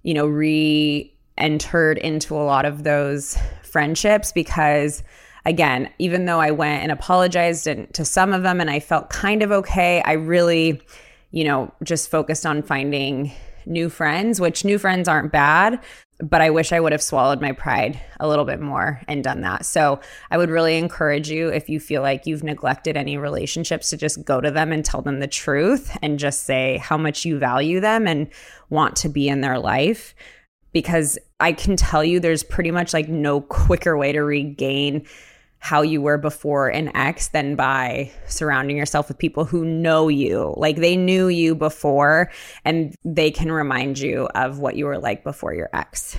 you 0.04 0.14
know, 0.14 0.28
re 0.28 1.12
entered 1.40 1.98
into 1.98 2.36
a 2.36 2.44
lot 2.44 2.66
of 2.66 2.84
those 2.84 3.38
friendships 3.64 4.32
because 4.32 5.02
again, 5.50 5.90
even 5.98 6.26
though 6.26 6.40
I 6.40 6.52
went 6.52 6.84
and 6.84 6.92
apologized 6.92 7.66
and, 7.66 7.92
to 7.96 8.06
some 8.06 8.34
of 8.34 8.44
them 8.44 8.62
and 8.62 8.70
I 8.70 8.80
felt 8.80 9.10
kind 9.10 9.42
of 9.42 9.52
okay, 9.52 10.02
I 10.06 10.14
really, 10.14 10.80
you 11.32 11.44
know, 11.44 11.74
just 11.84 12.12
focused 12.12 12.46
on 12.46 12.62
finding 12.62 13.32
new 13.66 13.90
friends, 13.90 14.40
which 14.40 14.64
new 14.64 14.78
friends 14.78 15.08
aren't 15.08 15.32
bad, 15.32 15.80
but 16.22 16.40
I 16.40 16.52
wish 16.52 16.72
I 16.72 16.80
would 16.80 16.92
have 16.92 17.02
swallowed 17.02 17.42
my 17.42 17.52
pride 17.52 18.00
a 18.20 18.28
little 18.28 18.46
bit 18.46 18.60
more 18.60 19.02
and 19.08 19.24
done 19.24 19.42
that. 19.42 19.66
So 19.66 20.00
I 20.30 20.38
would 20.38 20.52
really 20.52 20.78
encourage 20.78 21.32
you 21.32 21.50
if 21.50 21.68
you 21.68 21.80
feel 21.80 22.04
like 22.04 22.28
you've 22.28 22.44
neglected 22.44 22.96
any 22.96 23.18
relationships 23.18 23.90
to 23.90 23.98
just 23.98 24.24
go 24.24 24.40
to 24.40 24.52
them 24.52 24.72
and 24.72 24.86
tell 24.86 25.02
them 25.02 25.20
the 25.20 25.28
truth 25.28 25.98
and 26.04 26.20
just 26.20 26.44
say 26.44 26.78
how 26.78 26.98
much 26.98 27.26
you 27.26 27.40
value 27.40 27.80
them 27.80 28.08
and 28.08 28.30
want 28.70 28.96
to 28.98 29.10
be 29.10 29.28
in 29.28 29.42
their 29.42 29.58
life. 29.58 30.14
Because 30.74 31.18
I 31.40 31.54
can 31.54 31.76
tell 31.76 32.04
you 32.04 32.20
there's 32.20 32.44
pretty 32.44 32.70
much 32.70 32.94
like 32.94 33.10
no 33.10 33.42
quicker 33.42 33.98
way 33.98 34.12
to 34.12 34.22
regain 34.22 35.08
how 35.60 35.82
you 35.82 36.02
were 36.02 36.18
before 36.18 36.70
an 36.70 36.96
ex 36.96 37.28
than 37.30 37.56
by 37.56 38.12
surrounding 38.28 38.78
yourself 38.78 39.08
with 39.08 39.18
people 39.18 39.46
who 39.46 39.66
know 39.66 40.08
you. 40.08 40.54
Like 40.58 40.78
they 40.78 40.96
knew 40.96 41.28
you 41.28 41.54
before 41.54 42.32
and 42.66 42.96
they 43.04 43.30
can 43.30 43.52
remind 43.52 44.00
you 44.00 44.28
of 44.36 44.60
what 44.60 44.76
you 44.76 44.86
were 44.86 44.98
like 44.98 45.24
before 45.24 45.54
your 45.54 45.70
ex. 45.74 46.18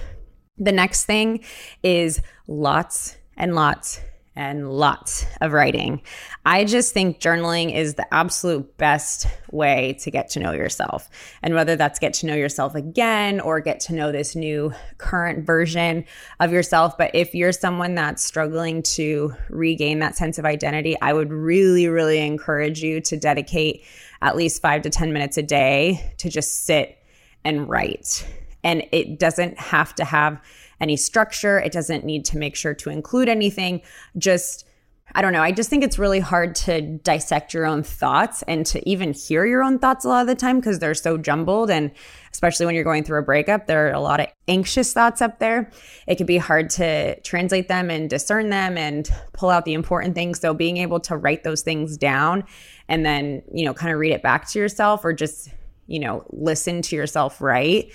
The 0.58 0.72
next 0.72 1.06
thing 1.06 1.42
is 1.82 2.20
lots 2.46 3.16
and 3.36 3.54
lots 3.54 4.00
and 4.36 4.70
lots 4.72 5.26
of 5.40 5.52
writing. 5.52 6.00
I 6.46 6.64
just 6.64 6.94
think 6.94 7.20
journaling 7.20 7.74
is 7.74 7.94
the 7.94 8.14
absolute 8.14 8.76
best 8.76 9.26
way 9.50 9.96
to 10.00 10.10
get 10.10 10.30
to 10.30 10.40
know 10.40 10.52
yourself. 10.52 11.10
And 11.42 11.54
whether 11.54 11.76
that's 11.76 11.98
get 11.98 12.14
to 12.14 12.26
know 12.26 12.34
yourself 12.34 12.74
again 12.74 13.40
or 13.40 13.60
get 13.60 13.80
to 13.80 13.94
know 13.94 14.12
this 14.12 14.36
new 14.36 14.72
current 14.98 15.44
version 15.44 16.04
of 16.38 16.52
yourself. 16.52 16.96
But 16.96 17.14
if 17.14 17.34
you're 17.34 17.52
someone 17.52 17.96
that's 17.96 18.22
struggling 18.22 18.82
to 18.94 19.34
regain 19.48 19.98
that 19.98 20.16
sense 20.16 20.38
of 20.38 20.44
identity, 20.44 20.96
I 21.00 21.12
would 21.12 21.32
really, 21.32 21.88
really 21.88 22.20
encourage 22.20 22.82
you 22.82 23.00
to 23.02 23.16
dedicate 23.16 23.84
at 24.22 24.36
least 24.36 24.62
five 24.62 24.82
to 24.82 24.90
10 24.90 25.12
minutes 25.12 25.38
a 25.38 25.42
day 25.42 26.14
to 26.18 26.30
just 26.30 26.64
sit 26.64 26.98
and 27.44 27.68
write. 27.68 28.26
And 28.62 28.86
it 28.92 29.18
doesn't 29.18 29.58
have 29.58 29.94
to 29.96 30.04
have 30.04 30.40
any 30.80 30.96
structure. 30.96 31.58
It 31.58 31.72
doesn't 31.72 32.04
need 32.04 32.24
to 32.26 32.38
make 32.38 32.56
sure 32.56 32.74
to 32.74 32.90
include 32.90 33.28
anything. 33.28 33.82
Just, 34.16 34.66
I 35.14 35.22
don't 35.22 35.32
know. 35.32 35.42
I 35.42 35.52
just 35.52 35.68
think 35.68 35.82
it's 35.82 35.98
really 35.98 36.20
hard 36.20 36.54
to 36.56 36.80
dissect 36.80 37.52
your 37.52 37.66
own 37.66 37.82
thoughts 37.82 38.42
and 38.42 38.64
to 38.66 38.88
even 38.88 39.12
hear 39.12 39.44
your 39.44 39.62
own 39.62 39.78
thoughts 39.78 40.04
a 40.04 40.08
lot 40.08 40.20
of 40.20 40.28
the 40.28 40.34
time 40.34 40.60
because 40.60 40.78
they're 40.78 40.94
so 40.94 41.18
jumbled. 41.18 41.70
And 41.70 41.90
especially 42.32 42.64
when 42.66 42.74
you're 42.74 42.84
going 42.84 43.04
through 43.04 43.18
a 43.18 43.24
breakup, 43.24 43.66
there 43.66 43.88
are 43.88 43.92
a 43.92 44.00
lot 44.00 44.20
of 44.20 44.28
anxious 44.46 44.92
thoughts 44.92 45.20
up 45.20 45.38
there. 45.40 45.70
It 46.06 46.16
can 46.16 46.26
be 46.26 46.38
hard 46.38 46.70
to 46.70 47.20
translate 47.22 47.68
them 47.68 47.90
and 47.90 48.08
discern 48.08 48.50
them 48.50 48.78
and 48.78 49.10
pull 49.32 49.50
out 49.50 49.64
the 49.64 49.74
important 49.74 50.14
things. 50.14 50.40
So 50.40 50.54
being 50.54 50.76
able 50.76 51.00
to 51.00 51.16
write 51.16 51.42
those 51.42 51.62
things 51.62 51.96
down 51.96 52.44
and 52.88 53.04
then, 53.04 53.42
you 53.52 53.64
know, 53.64 53.74
kind 53.74 53.92
of 53.92 53.98
read 53.98 54.12
it 54.12 54.22
back 54.22 54.48
to 54.50 54.58
yourself 54.58 55.04
or 55.04 55.12
just, 55.12 55.50
you 55.88 55.98
know, 55.98 56.24
listen 56.30 56.82
to 56.82 56.96
yourself 56.96 57.40
write 57.40 57.92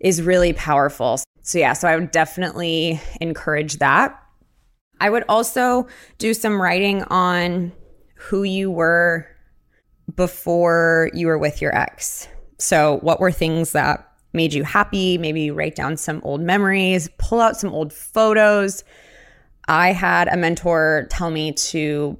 is 0.00 0.22
really 0.22 0.52
powerful. 0.52 1.18
So, 1.42 1.58
yeah, 1.58 1.72
so 1.72 1.88
I 1.88 1.96
would 1.96 2.10
definitely 2.10 3.00
encourage 3.20 3.78
that. 3.78 4.20
I 5.00 5.10
would 5.10 5.24
also 5.28 5.86
do 6.18 6.34
some 6.34 6.60
writing 6.60 7.02
on 7.04 7.72
who 8.14 8.42
you 8.42 8.70
were 8.70 9.26
before 10.14 11.10
you 11.12 11.26
were 11.26 11.38
with 11.38 11.60
your 11.60 11.74
ex. 11.74 12.28
So, 12.58 12.98
what 13.02 13.20
were 13.20 13.32
things 13.32 13.72
that 13.72 14.10
made 14.32 14.54
you 14.54 14.64
happy? 14.64 15.18
Maybe 15.18 15.42
you 15.42 15.54
write 15.54 15.74
down 15.74 15.96
some 15.96 16.20
old 16.24 16.40
memories, 16.40 17.08
pull 17.18 17.40
out 17.40 17.56
some 17.56 17.72
old 17.72 17.92
photos. 17.92 18.84
I 19.68 19.92
had 19.92 20.28
a 20.28 20.36
mentor 20.36 21.06
tell 21.10 21.30
me 21.30 21.52
to 21.52 22.18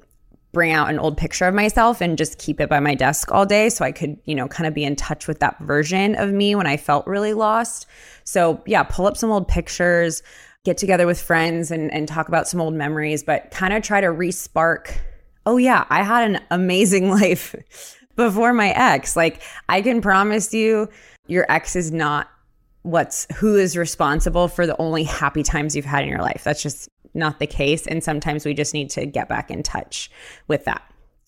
bring 0.57 0.71
out 0.71 0.89
an 0.89 0.97
old 0.97 1.15
picture 1.17 1.45
of 1.45 1.53
myself 1.53 2.01
and 2.01 2.17
just 2.17 2.39
keep 2.39 2.59
it 2.59 2.67
by 2.67 2.79
my 2.79 2.95
desk 2.95 3.31
all 3.31 3.45
day 3.45 3.69
so 3.69 3.85
I 3.85 3.91
could, 3.91 4.17
you 4.25 4.33
know, 4.33 4.47
kind 4.47 4.65
of 4.65 4.73
be 4.73 4.83
in 4.83 4.95
touch 4.95 5.27
with 5.27 5.37
that 5.37 5.59
version 5.59 6.15
of 6.15 6.33
me 6.33 6.55
when 6.55 6.65
I 6.65 6.77
felt 6.77 7.05
really 7.05 7.35
lost. 7.35 7.85
So, 8.23 8.63
yeah, 8.65 8.81
pull 8.81 9.05
up 9.05 9.17
some 9.17 9.29
old 9.29 9.47
pictures, 9.47 10.23
get 10.65 10.79
together 10.79 11.05
with 11.05 11.21
friends 11.21 11.69
and, 11.69 11.93
and 11.93 12.07
talk 12.07 12.27
about 12.27 12.47
some 12.47 12.59
old 12.59 12.73
memories, 12.73 13.21
but 13.21 13.51
kind 13.51 13.71
of 13.71 13.83
try 13.83 14.01
to 14.01 14.07
respark. 14.07 14.97
Oh, 15.45 15.57
yeah, 15.57 15.85
I 15.91 16.01
had 16.01 16.27
an 16.31 16.41
amazing 16.49 17.11
life 17.11 17.55
before 18.15 18.51
my 18.51 18.69
ex. 18.71 19.15
Like, 19.15 19.43
I 19.69 19.83
can 19.83 20.01
promise 20.01 20.55
you, 20.55 20.89
your 21.27 21.45
ex 21.51 21.75
is 21.75 21.91
not 21.91 22.29
what's 22.81 23.27
who 23.35 23.57
is 23.57 23.77
responsible 23.77 24.47
for 24.47 24.65
the 24.65 24.75
only 24.81 25.03
happy 25.03 25.43
times 25.43 25.75
you've 25.75 25.85
had 25.85 26.01
in 26.01 26.09
your 26.09 26.21
life. 26.21 26.41
That's 26.43 26.63
just 26.63 26.89
not 27.17 27.39
the 27.39 27.47
case. 27.47 27.87
And 27.87 28.03
sometimes 28.03 28.45
we 28.45 28.53
just 28.53 28.73
need 28.73 28.89
to 28.91 29.05
get 29.05 29.27
back 29.27 29.51
in 29.51 29.63
touch 29.63 30.09
with 30.47 30.65
that. 30.65 30.83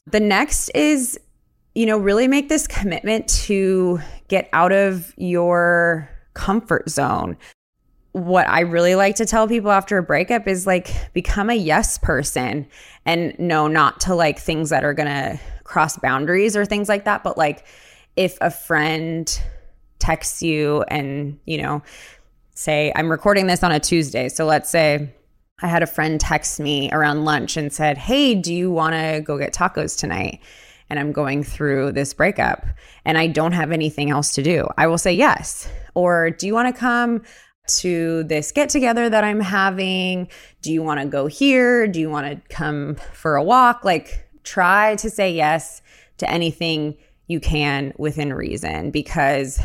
The 0.06 0.20
next 0.20 0.70
is, 0.70 1.20
you 1.76 1.86
know, 1.86 1.98
really 1.98 2.28
make 2.28 2.50
this 2.50 2.68
commitment 2.68 3.28
to 3.46 4.00
get 4.28 4.50
out 4.54 4.72
of 4.72 5.14
your 5.18 6.10
comfort 6.34 6.90
zone. 6.90 7.38
What 8.14 8.48
I 8.48 8.62
really 8.62 8.96
like 8.96 9.16
to 9.18 9.26
tell 9.26 9.48
people 9.48 9.72
after 9.72 9.98
a 9.98 10.04
breakup 10.04 10.48
is 10.48 10.66
like 10.66 10.92
become 11.14 11.50
a 11.50 11.56
yes 11.56 11.98
person 12.00 12.68
and 13.06 13.38
no, 13.38 13.68
not 13.68 14.00
to 14.02 14.16
like 14.16 14.40
things 14.40 14.70
that 14.72 14.84
are 14.84 14.96
to 14.96 15.40
cross 15.64 15.98
boundaries 15.98 16.56
or 16.56 16.66
things 16.66 16.90
like 16.90 17.06
that. 17.06 17.24
But 17.24 17.38
like 17.38 17.66
if 18.16 18.38
a 18.42 18.50
friend 18.50 19.42
texts 20.00 20.42
you 20.42 20.84
and, 20.88 21.40
you 21.46 21.62
know, 21.62 21.84
say, 22.56 22.92
I'm 22.96 23.10
recording 23.10 23.48
this 23.48 23.64
on 23.64 23.72
a 23.72 23.80
Tuesday. 23.80 24.28
So 24.28 24.46
let's 24.46 24.70
say 24.70 25.14
I 25.62 25.68
had 25.68 25.84
a 25.84 25.88
friend 25.88 26.20
text 26.20 26.60
me 26.60 26.90
around 26.92 27.26
lunch 27.26 27.58
and 27.58 27.72
said, 27.72 27.98
Hey, 27.98 28.36
do 28.36 28.54
you 28.54 28.72
want 28.72 28.94
to 28.94 29.22
go 29.24 29.38
get 29.38 29.54
tacos 29.54 29.98
tonight? 29.98 30.40
And 30.90 31.00
I'm 31.00 31.12
going 31.12 31.44
through 31.44 31.92
this 31.92 32.14
breakup 32.14 32.66
and 33.06 33.18
I 33.18 33.28
don't 33.28 33.52
have 33.52 33.72
anything 33.72 34.10
else 34.10 34.32
to 34.34 34.44
do. 34.44 34.68
I 34.78 34.88
will 34.88 34.98
say 34.98 35.14
yes. 35.14 35.70
Or 35.94 36.32
do 36.32 36.48
you 36.48 36.54
want 36.54 36.74
to 36.74 36.80
come 36.80 37.22
to 37.68 38.24
this 38.24 38.52
get 38.52 38.70
together 38.70 39.10
that 39.10 39.24
I'm 39.24 39.40
having? 39.40 40.30
Do 40.62 40.72
you 40.72 40.82
want 40.82 41.00
to 41.00 41.06
go 41.06 41.28
here? 41.28 41.88
Do 41.88 42.00
you 42.00 42.10
want 42.10 42.28
to 42.28 42.56
come 42.56 42.96
for 43.14 43.36
a 43.36 43.44
walk? 43.44 43.86
Like, 43.86 44.26
try 44.44 44.96
to 44.96 45.10
say 45.10 45.32
yes 45.32 45.82
to 46.18 46.30
anything 46.30 46.98
you 47.28 47.40
can 47.40 47.94
within 47.98 48.34
reason 48.34 48.90
because 48.90 49.60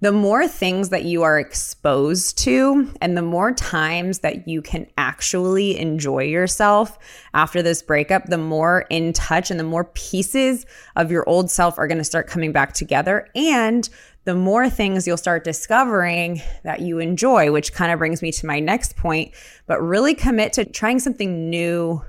the 0.00 0.12
more 0.12 0.46
things 0.46 0.90
that 0.90 1.04
you 1.04 1.22
are 1.22 1.38
exposed 1.38 2.36
to 2.38 2.90
and 3.00 3.16
the 3.16 3.22
more 3.22 3.52
times 3.52 4.20
that 4.20 4.48
you 4.48 4.60
can 4.60 4.86
actually 4.98 5.78
enjoy 5.78 6.24
yourself 6.24 6.98
after 7.32 7.62
this 7.62 7.82
breakup, 7.82 8.26
the 8.26 8.38
more 8.38 8.86
in 8.90 9.12
touch 9.12 9.50
and 9.50 9.58
the 9.58 9.64
more 9.64 9.84
pieces 9.84 10.66
of 10.96 11.10
your 11.10 11.28
old 11.28 11.50
self 11.50 11.78
are 11.78 11.86
going 11.86 11.98
to 11.98 12.04
start 12.04 12.26
coming 12.26 12.52
back 12.52 12.74
together. 12.74 13.28
And 13.34 13.88
the 14.24 14.34
more 14.34 14.68
things 14.68 15.06
you'll 15.06 15.16
start 15.16 15.44
discovering 15.44 16.42
that 16.64 16.80
you 16.80 16.98
enjoy, 16.98 17.52
which 17.52 17.72
kind 17.72 17.92
of 17.92 17.98
brings 17.98 18.22
me 18.22 18.32
to 18.32 18.46
my 18.46 18.58
next 18.60 18.96
point. 18.96 19.32
But 19.66 19.82
really 19.82 20.14
commit 20.14 20.54
to 20.54 20.64
trying 20.64 20.98
something 20.98 21.50
new 21.50 22.02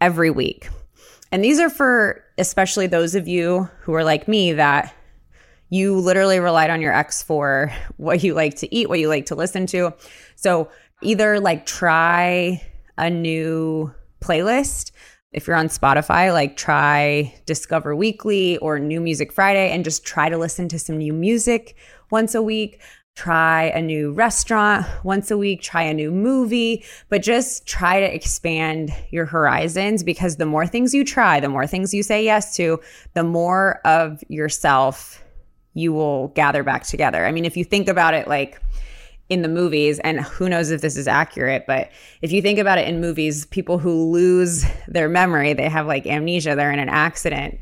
every 0.00 0.30
week. 0.30 0.68
And 1.30 1.42
these 1.42 1.58
are 1.58 1.70
for 1.70 2.24
especially 2.38 2.86
those 2.86 3.14
of 3.14 3.28
you 3.28 3.68
who 3.80 3.94
are 3.94 4.04
like 4.04 4.28
me 4.28 4.52
that 4.52 4.94
you 5.72 5.98
literally 5.98 6.38
relied 6.38 6.68
on 6.68 6.82
your 6.82 6.92
ex 6.92 7.22
for 7.22 7.72
what 7.96 8.22
you 8.22 8.34
like 8.34 8.56
to 8.56 8.72
eat, 8.74 8.90
what 8.90 9.00
you 9.00 9.08
like 9.08 9.24
to 9.24 9.34
listen 9.34 9.64
to. 9.64 9.90
So 10.36 10.68
either 11.00 11.40
like 11.40 11.64
try 11.64 12.60
a 12.98 13.08
new 13.08 13.90
playlist. 14.20 14.90
If 15.32 15.46
you're 15.46 15.56
on 15.56 15.68
Spotify, 15.68 16.30
like 16.30 16.58
try 16.58 17.34
Discover 17.46 17.96
Weekly 17.96 18.58
or 18.58 18.78
New 18.78 19.00
Music 19.00 19.32
Friday 19.32 19.70
and 19.70 19.82
just 19.82 20.04
try 20.04 20.28
to 20.28 20.36
listen 20.36 20.68
to 20.68 20.78
some 20.78 20.98
new 20.98 21.14
music 21.14 21.74
once 22.10 22.34
a 22.34 22.42
week. 22.42 22.82
Try 23.14 23.64
a 23.64 23.80
new 23.80 24.12
restaurant 24.12 24.86
once 25.04 25.30
a 25.30 25.38
week, 25.38 25.62
try 25.62 25.84
a 25.84 25.94
new 25.94 26.10
movie, 26.10 26.84
but 27.08 27.22
just 27.22 27.66
try 27.66 28.00
to 28.00 28.14
expand 28.14 28.90
your 29.10 29.24
horizons 29.24 30.02
because 30.02 30.36
the 30.36 30.46
more 30.46 30.66
things 30.66 30.94
you 30.94 31.02
try, 31.02 31.40
the 31.40 31.48
more 31.48 31.66
things 31.66 31.94
you 31.94 32.02
say 32.02 32.22
yes 32.22 32.54
to, 32.56 32.78
the 33.14 33.22
more 33.22 33.80
of 33.86 34.22
yourself 34.28 35.21
you 35.74 35.92
will 35.92 36.28
gather 36.28 36.62
back 36.62 36.84
together. 36.84 37.24
I 37.26 37.32
mean, 37.32 37.44
if 37.44 37.56
you 37.56 37.64
think 37.64 37.88
about 37.88 38.14
it 38.14 38.28
like, 38.28 38.60
in 39.28 39.40
the 39.40 39.48
movies, 39.48 39.98
and 40.00 40.20
who 40.20 40.46
knows 40.46 40.70
if 40.70 40.82
this 40.82 40.94
is 40.94 41.08
accurate, 41.08 41.64
but 41.66 41.90
if 42.20 42.32
you 42.32 42.42
think 42.42 42.58
about 42.58 42.76
it 42.76 42.86
in 42.86 43.00
movies, 43.00 43.46
people 43.46 43.78
who 43.78 44.10
lose 44.10 44.66
their 44.88 45.08
memory, 45.08 45.54
they 45.54 45.70
have 45.70 45.86
like 45.86 46.06
amnesia, 46.06 46.54
they're 46.54 46.72
in 46.72 46.78
an 46.78 46.90
accident. 46.90 47.58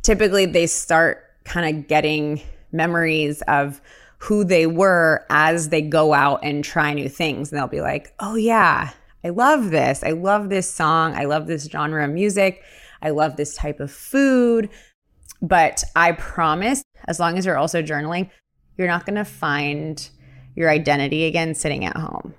Typically, 0.00 0.46
they 0.46 0.66
start 0.66 1.22
kind 1.44 1.76
of 1.76 1.88
getting 1.88 2.40
memories 2.72 3.42
of 3.48 3.82
who 4.16 4.44
they 4.44 4.66
were 4.66 5.26
as 5.28 5.68
they 5.68 5.82
go 5.82 6.14
out 6.14 6.40
and 6.42 6.64
try 6.64 6.94
new 6.94 7.08
things. 7.08 7.52
And 7.52 7.58
they'll 7.58 7.68
be 7.68 7.82
like, 7.82 8.14
oh, 8.20 8.36
yeah, 8.36 8.90
I 9.22 9.28
love 9.28 9.70
this. 9.70 10.02
I 10.02 10.12
love 10.12 10.48
this 10.48 10.70
song. 10.70 11.14
I 11.14 11.24
love 11.24 11.46
this 11.46 11.64
genre 11.64 12.02
of 12.04 12.10
music. 12.10 12.62
I 13.02 13.10
love 13.10 13.36
this 13.36 13.54
type 13.54 13.80
of 13.80 13.90
food. 13.90 14.70
But 15.44 15.84
I 15.94 16.12
promise, 16.12 16.82
as 17.06 17.20
long 17.20 17.36
as 17.36 17.44
you're 17.44 17.58
also 17.58 17.82
journaling, 17.82 18.30
you're 18.78 18.88
not 18.88 19.04
going 19.04 19.16
to 19.16 19.26
find 19.26 20.08
your 20.56 20.70
identity 20.70 21.26
again 21.26 21.54
sitting 21.54 21.84
at 21.84 21.96
home. 21.96 22.34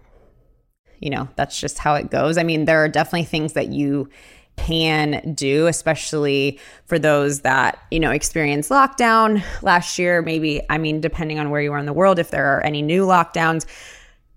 You 1.00 1.12
know, 1.12 1.30
that's 1.36 1.60
just 1.60 1.78
how 1.78 1.94
it 1.96 2.10
goes. 2.10 2.40
I 2.40 2.44
mean, 2.44 2.66
there 2.66 2.84
are 2.84 2.90
definitely 2.90 3.26
things 3.26 3.54
that 3.54 3.68
you 3.68 4.10
can 4.58 5.36
do, 5.36 5.68
especially 5.68 6.60
for 6.86 6.98
those 6.98 7.42
that, 7.42 7.78
you 7.92 8.00
know, 8.00 8.10
experienced 8.10 8.72
lockdown 8.72 9.44
last 9.62 10.00
year. 10.00 10.24
Maybe, 10.24 10.62
I 10.68 10.80
mean, 10.80 11.00
depending 11.00 11.38
on 11.38 11.52
where 11.52 11.62
you 11.62 11.74
are 11.74 11.78
in 11.78 11.86
the 11.86 11.94
world, 11.94 12.18
if 12.18 12.32
there 12.32 12.58
are 12.58 12.66
any 12.66 12.82
new 12.82 13.06
lockdowns, 13.06 13.68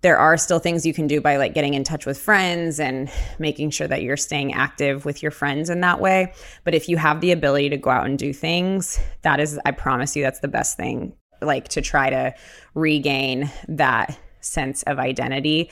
there 0.00 0.18
are 0.18 0.36
still 0.36 0.58
things 0.58 0.86
you 0.86 0.94
can 0.94 1.06
do 1.06 1.20
by 1.20 1.36
like 1.36 1.54
getting 1.54 1.74
in 1.74 1.84
touch 1.84 2.06
with 2.06 2.18
friends 2.18 2.78
and 2.78 3.10
making 3.38 3.70
sure 3.70 3.88
that 3.88 4.02
you're 4.02 4.16
staying 4.16 4.52
active 4.54 5.04
with 5.04 5.22
your 5.22 5.32
friends 5.32 5.70
in 5.70 5.80
that 5.80 6.00
way. 6.00 6.32
But 6.64 6.74
if 6.74 6.88
you 6.88 6.96
have 6.96 7.20
the 7.20 7.32
ability 7.32 7.70
to 7.70 7.76
go 7.76 7.90
out 7.90 8.06
and 8.06 8.18
do 8.18 8.32
things, 8.32 9.00
that 9.22 9.40
is, 9.40 9.58
I 9.64 9.72
promise 9.72 10.14
you, 10.14 10.22
that's 10.22 10.40
the 10.40 10.48
best 10.48 10.76
thing 10.76 11.14
like 11.40 11.68
to 11.68 11.80
try 11.80 12.10
to 12.10 12.34
regain 12.74 13.50
that 13.68 14.18
sense 14.40 14.82
of 14.84 14.98
identity. 14.98 15.70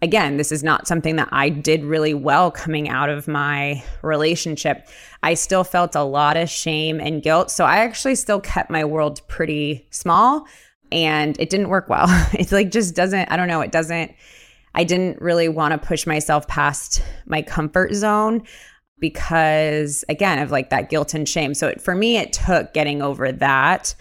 Again, 0.00 0.36
this 0.36 0.52
is 0.52 0.62
not 0.62 0.86
something 0.86 1.16
that 1.16 1.28
I 1.32 1.48
did 1.48 1.84
really 1.84 2.14
well 2.14 2.52
coming 2.52 2.88
out 2.88 3.10
of 3.10 3.26
my 3.26 3.82
relationship. 4.02 4.88
I 5.24 5.34
still 5.34 5.64
felt 5.64 5.96
a 5.96 6.04
lot 6.04 6.36
of 6.36 6.48
shame 6.48 7.00
and 7.00 7.22
guilt. 7.22 7.50
So 7.50 7.64
I 7.64 7.78
actually 7.78 8.14
still 8.14 8.40
kept 8.40 8.70
my 8.70 8.84
world 8.84 9.20
pretty 9.26 9.86
small 9.90 10.46
and 10.90 11.38
it 11.38 11.50
didn't 11.50 11.68
work 11.68 11.88
well. 11.88 12.06
It's 12.32 12.52
like 12.52 12.70
just 12.70 12.94
doesn't, 12.94 13.30
I 13.30 13.36
don't 13.36 13.48
know, 13.48 13.60
it 13.60 13.72
doesn't, 13.72 14.14
I 14.74 14.84
didn't 14.84 15.20
really 15.20 15.48
want 15.48 15.72
to 15.72 15.86
push 15.86 16.06
myself 16.06 16.46
past 16.46 17.02
my 17.26 17.42
comfort 17.42 17.94
zone 17.94 18.42
because 19.00 20.04
again 20.08 20.38
of 20.38 20.50
like 20.50 20.70
that 20.70 20.90
guilt 20.90 21.14
and 21.14 21.28
shame. 21.28 21.54
So 21.54 21.68
it, 21.68 21.80
for 21.80 21.94
me, 21.94 22.16
it 22.16 22.32
took 22.32 22.72
getting 22.74 23.02
over 23.02 23.32
that 23.32 23.94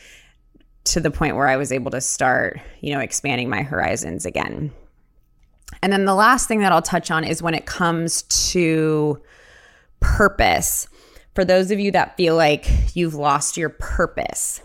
to 0.85 0.99
the 0.99 1.11
point 1.11 1.35
where 1.35 1.47
I 1.47 1.57
was 1.57 1.71
able 1.71 1.91
to 1.91 2.01
start, 2.01 2.59
you 2.81 2.93
know, 2.93 2.99
expanding 2.99 3.49
my 3.49 3.61
horizons 3.61 4.25
again. 4.25 4.71
And 5.81 5.91
then 5.91 6.05
the 6.05 6.15
last 6.15 6.47
thing 6.47 6.59
that 6.59 6.71
I'll 6.71 6.81
touch 6.81 7.11
on 7.11 7.23
is 7.23 7.41
when 7.41 7.53
it 7.53 7.65
comes 7.65 8.23
to 8.51 9.21
purpose. 9.99 10.87
For 11.35 11.45
those 11.45 11.71
of 11.71 11.79
you 11.79 11.91
that 11.91 12.17
feel 12.17 12.35
like 12.35 12.67
you've 12.95 13.13
lost 13.13 13.57
your 13.57 13.69
purpose, 13.69 14.61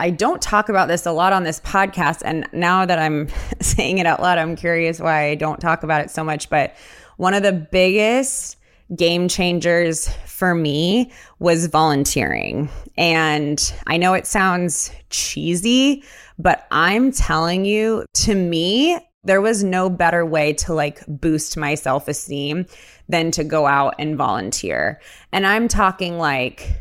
I 0.00 0.08
don't 0.08 0.40
talk 0.40 0.70
about 0.70 0.88
this 0.88 1.04
a 1.04 1.12
lot 1.12 1.34
on 1.34 1.44
this 1.44 1.60
podcast. 1.60 2.22
And 2.24 2.48
now 2.52 2.86
that 2.86 2.98
I'm 2.98 3.28
saying 3.60 3.98
it 3.98 4.06
out 4.06 4.20
loud, 4.20 4.38
I'm 4.38 4.56
curious 4.56 4.98
why 4.98 5.26
I 5.26 5.34
don't 5.34 5.60
talk 5.60 5.82
about 5.82 6.00
it 6.00 6.10
so 6.10 6.24
much. 6.24 6.48
But 6.48 6.74
one 7.18 7.34
of 7.34 7.42
the 7.42 7.52
biggest 7.52 8.56
game 8.96 9.28
changers 9.28 10.08
for 10.24 10.54
me 10.54 11.12
was 11.38 11.66
volunteering. 11.66 12.70
And 12.96 13.72
I 13.86 13.98
know 13.98 14.14
it 14.14 14.26
sounds 14.26 14.90
cheesy, 15.10 16.02
but 16.38 16.66
I'm 16.70 17.12
telling 17.12 17.66
you, 17.66 18.06
to 18.14 18.34
me, 18.34 18.98
there 19.22 19.42
was 19.42 19.62
no 19.62 19.90
better 19.90 20.24
way 20.24 20.54
to 20.54 20.72
like 20.72 21.02
boost 21.06 21.58
my 21.58 21.74
self 21.74 22.08
esteem 22.08 22.64
than 23.10 23.30
to 23.32 23.44
go 23.44 23.66
out 23.66 23.96
and 23.98 24.16
volunteer. 24.16 24.98
And 25.30 25.46
I'm 25.46 25.68
talking 25.68 26.16
like, 26.16 26.80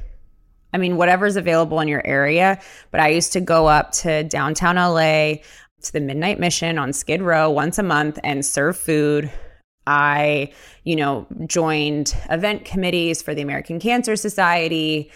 I 0.74 0.78
mean, 0.78 0.98
whatever's 0.98 1.36
available 1.36 1.80
in 1.80 1.88
your 1.88 2.06
area, 2.06 2.60
but 2.92 3.00
I 3.00 3.10
used 3.10 3.34
to 3.34 3.42
go 3.42 3.68
up 3.68 3.92
to 3.94 4.24
downtown 4.24 4.76
LA 4.76 5.36
to 5.82 5.94
the 5.94 6.00
Midnight 6.00 6.40
Mission 6.40 6.78
on 6.78 6.94
Skid 6.94 7.22
Row 7.22 7.50
once 7.50 7.78
a 7.80 7.84
month 7.84 8.20
and 8.24 8.46
serve 8.46 8.78
food 8.78 9.32
I, 9.90 10.54
you 10.84 10.96
know, 10.96 11.26
joined 11.48 12.16
event 12.30 12.64
committees 12.64 13.24
for 13.24 13.34
the 13.34 13.42
American 13.42 13.80
Cancer 13.80 14.16
Society. 14.16 15.12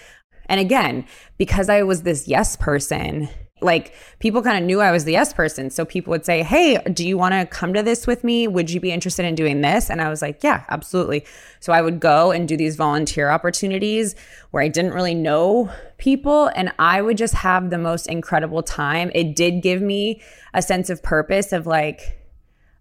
And 0.47 0.59
again, 0.59 1.05
because 1.37 1.69
I 1.69 1.83
was 1.83 2.01
this 2.01 2.27
yes 2.27 2.55
person, 2.55 3.29
like 3.61 3.93
people 4.19 4.41
kind 4.41 4.57
of 4.57 4.63
knew 4.63 4.81
I 4.81 4.91
was 4.91 5.05
the 5.05 5.13
yes 5.13 5.33
person. 5.33 5.69
So 5.69 5.85
people 5.85 6.11
would 6.11 6.25
say, 6.25 6.43
Hey, 6.43 6.77
do 6.91 7.07
you 7.07 7.17
want 7.17 7.33
to 7.33 7.45
come 7.45 7.73
to 7.73 7.83
this 7.83 8.05
with 8.05 8.23
me? 8.23 8.47
Would 8.47 8.69
you 8.69 8.79
be 8.79 8.91
interested 8.91 9.25
in 9.25 9.35
doing 9.35 9.61
this? 9.61 9.89
And 9.89 10.01
I 10.01 10.09
was 10.09 10.21
like, 10.21 10.43
Yeah, 10.43 10.65
absolutely. 10.69 11.25
So 11.59 11.73
I 11.73 11.81
would 11.81 11.99
go 11.99 12.31
and 12.31 12.47
do 12.47 12.57
these 12.57 12.75
volunteer 12.75 13.29
opportunities 13.29 14.15
where 14.51 14.63
I 14.63 14.67
didn't 14.67 14.93
really 14.93 15.15
know 15.15 15.71
people 15.97 16.51
and 16.55 16.73
I 16.77 17.01
would 17.01 17.17
just 17.17 17.35
have 17.35 17.69
the 17.69 17.77
most 17.77 18.07
incredible 18.07 18.63
time. 18.63 19.11
It 19.15 19.35
did 19.35 19.61
give 19.61 19.81
me 19.81 20.21
a 20.53 20.61
sense 20.61 20.89
of 20.89 21.01
purpose 21.01 21.53
of 21.53 21.65
like, 21.65 22.19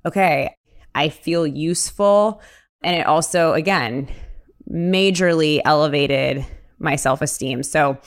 okay, 0.04 0.56
I 0.94 1.08
feel 1.08 1.46
useful. 1.46 2.42
And 2.82 2.96
it 2.96 3.06
also, 3.06 3.52
again, 3.52 4.08
majorly 4.70 5.60
elevated 5.64 6.44
my 6.78 6.96
self 6.96 7.22
esteem. 7.22 7.62
So 7.62 7.98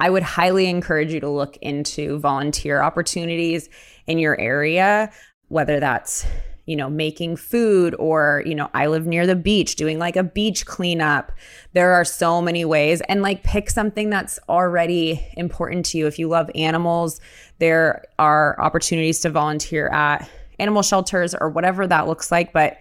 I 0.00 0.10
would 0.10 0.22
highly 0.22 0.66
encourage 0.66 1.12
you 1.12 1.20
to 1.20 1.28
look 1.28 1.56
into 1.58 2.18
volunteer 2.18 2.82
opportunities 2.82 3.68
in 4.06 4.18
your 4.18 4.38
area, 4.40 5.12
whether 5.48 5.78
that's 5.78 6.26
you 6.70 6.76
know, 6.76 6.88
making 6.88 7.34
food 7.34 7.96
or, 7.98 8.44
you 8.46 8.54
know, 8.54 8.70
I 8.74 8.86
live 8.86 9.04
near 9.04 9.26
the 9.26 9.34
beach, 9.34 9.74
doing 9.74 9.98
like 9.98 10.14
a 10.14 10.22
beach 10.22 10.66
cleanup. 10.66 11.32
There 11.72 11.92
are 11.94 12.04
so 12.04 12.40
many 12.40 12.64
ways. 12.64 13.00
And 13.08 13.22
like 13.22 13.42
pick 13.42 13.68
something 13.68 14.08
that's 14.08 14.38
already 14.48 15.26
important 15.36 15.84
to 15.86 15.98
you. 15.98 16.06
If 16.06 16.16
you 16.16 16.28
love 16.28 16.48
animals, 16.54 17.20
there 17.58 18.04
are 18.20 18.54
opportunities 18.60 19.18
to 19.20 19.30
volunteer 19.30 19.88
at 19.88 20.30
animal 20.60 20.82
shelters 20.82 21.34
or 21.34 21.48
whatever 21.48 21.88
that 21.88 22.06
looks 22.06 22.30
like, 22.30 22.52
but 22.52 22.78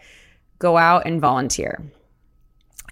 go 0.60 0.78
out 0.78 1.08
and 1.08 1.20
volunteer. 1.20 1.82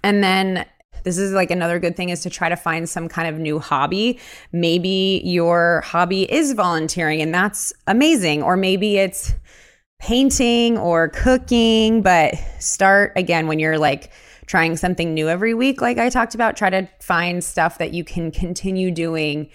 And 0.02 0.24
then 0.24 0.66
this 1.04 1.18
is 1.18 1.32
like 1.32 1.50
another 1.50 1.78
good 1.78 1.96
thing 1.96 2.08
is 2.10 2.22
to 2.22 2.30
try 2.30 2.48
to 2.48 2.56
find 2.56 2.88
some 2.88 3.08
kind 3.08 3.28
of 3.28 3.40
new 3.40 3.58
hobby. 3.58 4.18
Maybe 4.52 5.22
your 5.24 5.82
hobby 5.82 6.30
is 6.30 6.52
volunteering 6.52 7.20
and 7.22 7.32
that's 7.34 7.72
amazing. 7.86 8.42
Or 8.42 8.56
maybe 8.56 8.98
it's 8.98 9.34
painting 10.00 10.78
or 10.78 11.08
cooking, 11.08 12.02
but 12.02 12.34
start 12.58 13.12
again 13.16 13.46
when 13.46 13.58
you're 13.58 13.78
like 13.78 14.10
trying 14.46 14.76
something 14.76 15.12
new 15.14 15.28
every 15.28 15.54
week, 15.54 15.80
like 15.80 15.98
I 15.98 16.08
talked 16.08 16.34
about, 16.34 16.56
try 16.56 16.70
to 16.70 16.88
find 17.00 17.44
stuff 17.44 17.78
that 17.78 17.92
you 17.92 18.02
can 18.02 18.30
continue 18.30 18.90
doing. 18.90 19.50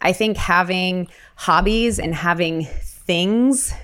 I 0.00 0.12
think 0.12 0.36
having 0.36 1.08
hobbies 1.36 1.98
and 1.98 2.14
having 2.14 2.64
things 2.64 3.74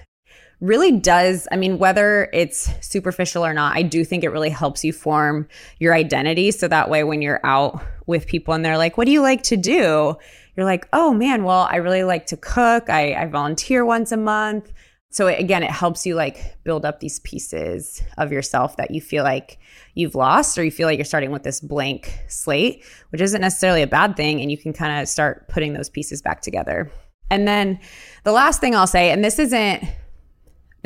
really 0.61 0.93
does. 0.93 1.47
I 1.53 1.57
mean, 1.57 1.79
whether 1.79 2.31
it's 2.33 2.71
superficial 2.87 3.45
or 3.45 3.53
not, 3.53 3.77
I 3.77 3.83
do 3.83 4.05
think 4.05 4.25
it 4.25 4.31
really 4.31 4.51
helps 4.51 4.85
you 4.85 4.93
form 4.93 5.49
your 5.79 5.95
identity. 5.95 6.51
So 6.51 6.69
that 6.69 6.89
way, 6.89 7.05
when 7.05 7.23
you're 7.23 7.41
out 7.45 7.83
with 8.07 8.27
people 8.27 8.55
and 8.55 8.65
they're 8.65 8.79
like, 8.79 8.97
What 8.97 9.07
do 9.07 9.13
you 9.13 9.23
like 9.23 9.43
to 9.45 9.57
do? 9.57 10.17
You're 10.57 10.67
like, 10.67 10.89
Oh 10.93 11.13
man, 11.13 11.45
well, 11.45 11.69
I 11.71 11.77
really 11.77 12.05
like 12.05 12.27
to 12.27 12.37
cook. 12.37 12.89
I, 12.89 13.15
I 13.15 13.27
volunteer 13.27 13.85
once 13.85 14.13
a 14.13 14.17
month. 14.17 14.73
So 15.11 15.29
it, 15.29 15.39
again, 15.39 15.63
it 15.63 15.71
helps 15.71 16.05
you 16.05 16.15
like 16.15 16.63
build 16.65 16.85
up 16.85 17.01
these 17.01 17.21
pieces 17.21 18.03
of 18.19 18.33
yourself 18.33 18.77
that 18.77 18.91
you 18.91 19.01
feel 19.01 19.25
like 19.25 19.59
you've 19.95 20.15
lost 20.15 20.59
or 20.59 20.65
you 20.65 20.71
feel 20.71 20.87
like 20.87 20.99
you're 20.99 21.05
starting 21.05 21.31
with 21.31 21.43
this 21.43 21.61
blank 21.61 22.19
slate, 22.29 22.85
which 23.11 23.21
isn't 23.21 23.41
necessarily 23.41 23.83
a 23.83 23.87
bad 23.87 24.17
thing. 24.17 24.41
And 24.41 24.51
you 24.51 24.59
can 24.59 24.73
kind 24.73 25.01
of 25.01 25.09
start 25.09 25.49
putting 25.49 25.73
those 25.73 25.89
pieces 25.89 26.21
back 26.23 26.43
together. 26.43 26.91
And 27.31 27.47
then 27.47 27.79
the 28.25 28.33
last 28.33 28.61
thing 28.61 28.75
I'll 28.75 28.87
say, 28.87 29.11
and 29.11 29.25
this 29.25 29.39
isn't 29.39 29.85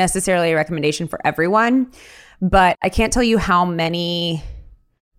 necessarily 0.01 0.53
a 0.53 0.57
recommendation 0.57 1.07
for 1.07 1.25
everyone, 1.27 1.93
but 2.41 2.77
I 2.83 2.89
can't 2.89 3.13
tell 3.13 3.23
you 3.23 3.37
how 3.39 3.67
many 3.67 4.43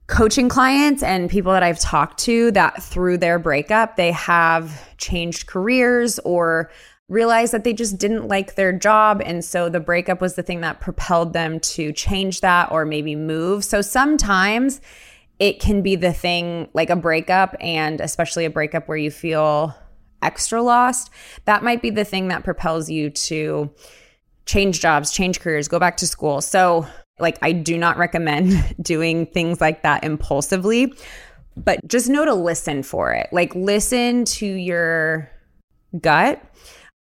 coaching 0.07 0.49
clients 0.49 1.03
and 1.03 1.29
people 1.29 1.53
that 1.53 1.63
I've 1.63 1.79
talked 1.79 2.17
to 2.21 2.51
that 2.51 2.81
through 2.81 3.19
their 3.19 3.39
breakup, 3.39 3.95
they 3.95 4.11
have 4.11 4.97
changed 4.97 5.47
careers 5.47 6.19
or 6.25 6.69
realized 7.07 7.53
that 7.53 7.63
they 7.63 7.73
just 7.73 7.97
didn't 7.99 8.27
like 8.27 8.55
their 8.55 8.73
job. 8.73 9.21
And 9.23 9.45
so 9.45 9.69
the 9.69 9.79
breakup 9.79 10.19
was 10.19 10.33
the 10.33 10.43
thing 10.43 10.61
that 10.61 10.81
propelled 10.81 11.33
them 11.33 11.59
to 11.59 11.93
change 11.93 12.41
that 12.41 12.71
or 12.71 12.83
maybe 12.83 13.15
move. 13.15 13.63
So 13.63 13.81
sometimes 13.81 14.81
it 15.37 15.59
can 15.59 15.81
be 15.81 15.95
the 15.95 16.13
thing 16.13 16.69
like 16.73 16.89
a 16.89 16.95
breakup, 16.95 17.55
and 17.59 18.01
especially 18.01 18.45
a 18.45 18.49
breakup 18.49 18.87
where 18.87 18.97
you 18.97 19.11
feel 19.11 19.75
extra 20.21 20.61
lost. 20.61 21.11
That 21.45 21.63
might 21.63 21.81
be 21.81 21.89
the 21.89 22.05
thing 22.05 22.29
that 22.29 22.43
propels 22.43 22.89
you 22.89 23.09
to 23.11 23.71
change 24.45 24.81
jobs, 24.81 25.11
change 25.11 25.39
careers, 25.39 25.67
go 25.67 25.79
back 25.79 25.97
to 25.97 26.07
school. 26.07 26.41
So 26.41 26.87
like, 27.21 27.37
I 27.41 27.51
do 27.51 27.77
not 27.77 27.97
recommend 27.97 28.75
doing 28.81 29.27
things 29.27 29.61
like 29.61 29.83
that 29.83 30.03
impulsively, 30.03 30.93
but 31.55 31.85
just 31.87 32.09
know 32.09 32.25
to 32.25 32.33
listen 32.33 32.83
for 32.83 33.13
it. 33.13 33.29
Like, 33.31 33.53
listen 33.55 34.25
to 34.25 34.45
your 34.45 35.29
gut. 35.99 36.41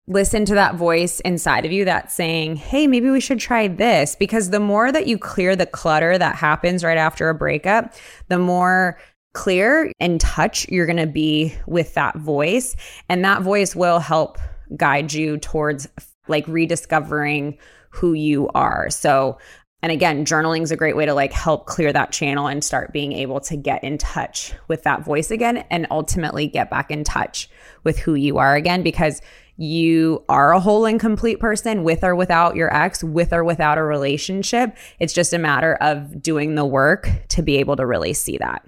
Listen 0.08 0.43
to 0.45 0.56
that 0.56 0.73
voice 0.75 1.19
inside 1.19 1.65
of 1.65 1.71
you 1.71 1.86
that's 1.86 2.15
saying, 2.15 2.56
hey, 2.56 2.88
maybe 2.88 3.12
we 3.12 3.19
should 3.19 3.39
try 3.39 3.67
this. 3.67 4.15
Because 4.15 4.49
the 4.49 4.60
more 4.60 4.91
that 4.91 5.06
you 5.06 5.19
clear 5.19 5.56
the 5.56 5.67
clutter 5.67 6.17
that 6.17 6.36
happens 6.36 6.84
right 6.84 6.97
after 6.97 7.30
a 7.30 7.36
breakup, 7.36 7.93
the 8.28 8.39
more 8.39 8.97
clear 9.34 9.91
and 9.99 10.19
touch 10.19 10.67
you're 10.69 10.88
going 10.88 10.97
to 10.97 11.06
be 11.06 11.56
with 11.67 11.93
that 11.93 12.15
voice. 12.17 12.75
And 13.08 13.23
that 13.23 13.43
voice 13.43 13.75
will 13.75 13.99
help 13.99 14.39
guide 14.75 15.13
you 15.13 15.38
towards 15.38 15.88
like 16.29 16.47
rediscovering 16.47 17.57
who 17.89 18.13
you 18.13 18.47
are. 18.49 18.89
So 18.89 19.37
and 19.81 19.93
again, 19.93 20.25
journaling 20.25 20.61
is 20.61 20.71
a 20.71 20.75
great 20.75 20.97
way 20.97 21.05
to 21.05 21.13
like 21.13 21.31
help 21.31 21.65
clear 21.65 21.93
that 21.93 22.11
channel 22.11 22.47
and 22.47 22.63
start 22.63 22.91
being 22.91 23.13
able 23.13 23.39
to 23.41 23.55
get 23.55 23.81
in 23.81 23.97
touch 23.97 24.53
with 24.67 24.83
that 24.83 25.05
voice 25.05 25.31
again 25.31 25.63
and 25.69 25.87
ultimately 25.89 26.47
get 26.47 26.69
back 26.69 26.91
in 26.91 27.05
touch 27.05 27.49
with 27.85 27.97
who 27.97 28.13
you 28.13 28.37
are 28.39 28.55
again 28.55 28.83
because 28.83 29.21
you 29.55 30.23
are 30.27 30.53
a 30.53 30.59
whole 30.59 30.85
and 30.85 30.99
complete 30.99 31.39
person 31.39 31.83
with 31.83 32.03
or 32.03 32.15
without 32.15 32.55
your 32.55 32.73
ex, 32.73 33.03
with 33.03 33.31
or 33.31 33.43
without 33.43 33.77
a 33.77 33.83
relationship. 33.83 34.75
It's 34.99 35.13
just 35.13 35.33
a 35.33 35.37
matter 35.37 35.75
of 35.75 36.21
doing 36.21 36.55
the 36.55 36.65
work 36.65 37.09
to 37.29 37.41
be 37.41 37.57
able 37.57 37.75
to 37.77 37.85
really 37.85 38.13
see 38.13 38.37
that. 38.37 38.65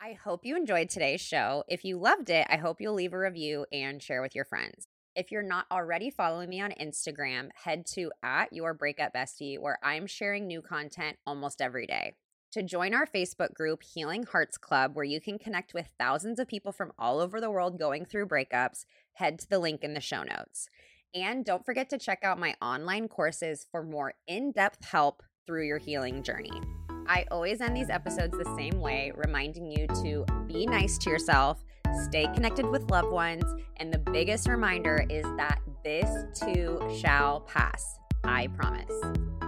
I 0.00 0.12
hope 0.12 0.44
you 0.44 0.56
enjoyed 0.56 0.90
today's 0.90 1.20
show. 1.20 1.64
If 1.68 1.84
you 1.84 1.98
loved 1.98 2.30
it, 2.30 2.46
I 2.48 2.56
hope 2.56 2.80
you'll 2.80 2.94
leave 2.94 3.12
a 3.12 3.18
review 3.18 3.66
and 3.72 4.02
share 4.02 4.22
with 4.22 4.34
your 4.34 4.44
friends. 4.44 4.86
If 5.18 5.32
you're 5.32 5.42
not 5.42 5.66
already 5.72 6.10
following 6.10 6.48
me 6.48 6.60
on 6.60 6.70
Instagram, 6.80 7.48
head 7.64 7.84
to 7.86 8.12
at 8.22 8.52
your 8.52 8.72
breakup 8.72 9.12
bestie, 9.12 9.58
where 9.58 9.76
I'm 9.82 10.06
sharing 10.06 10.46
new 10.46 10.62
content 10.62 11.16
almost 11.26 11.60
every 11.60 11.88
day. 11.88 12.14
To 12.52 12.62
join 12.62 12.94
our 12.94 13.04
Facebook 13.04 13.52
group, 13.52 13.82
Healing 13.82 14.22
Hearts 14.22 14.56
Club, 14.56 14.94
where 14.94 15.04
you 15.04 15.20
can 15.20 15.36
connect 15.36 15.74
with 15.74 15.90
thousands 15.98 16.38
of 16.38 16.46
people 16.46 16.70
from 16.70 16.92
all 17.00 17.18
over 17.18 17.40
the 17.40 17.50
world 17.50 17.80
going 17.80 18.04
through 18.04 18.28
breakups, 18.28 18.84
head 19.14 19.40
to 19.40 19.50
the 19.50 19.58
link 19.58 19.82
in 19.82 19.94
the 19.94 20.00
show 20.00 20.22
notes. 20.22 20.68
And 21.12 21.44
don't 21.44 21.66
forget 21.66 21.90
to 21.90 21.98
check 21.98 22.20
out 22.22 22.38
my 22.38 22.54
online 22.62 23.08
courses 23.08 23.66
for 23.72 23.82
more 23.82 24.14
in 24.28 24.52
depth 24.52 24.84
help 24.84 25.24
through 25.48 25.66
your 25.66 25.78
healing 25.78 26.22
journey. 26.22 26.77
I 27.08 27.24
always 27.30 27.60
end 27.60 27.76
these 27.76 27.90
episodes 27.90 28.36
the 28.36 28.54
same 28.56 28.80
way, 28.80 29.12
reminding 29.16 29.70
you 29.70 29.86
to 30.02 30.26
be 30.46 30.66
nice 30.66 30.98
to 30.98 31.10
yourself 31.10 31.64
stay 32.04 32.26
connected 32.34 32.66
with 32.66 32.90
loved 32.90 33.10
ones, 33.10 33.44
and 33.78 33.92
the 33.92 33.98
biggest 33.98 34.48
reminder 34.48 35.04
is 35.08 35.24
that 35.36 35.58
this 35.84 36.10
too 36.38 36.80
shall 37.00 37.40
pass. 37.40 37.98
I 38.24 38.48
promise. 38.48 39.47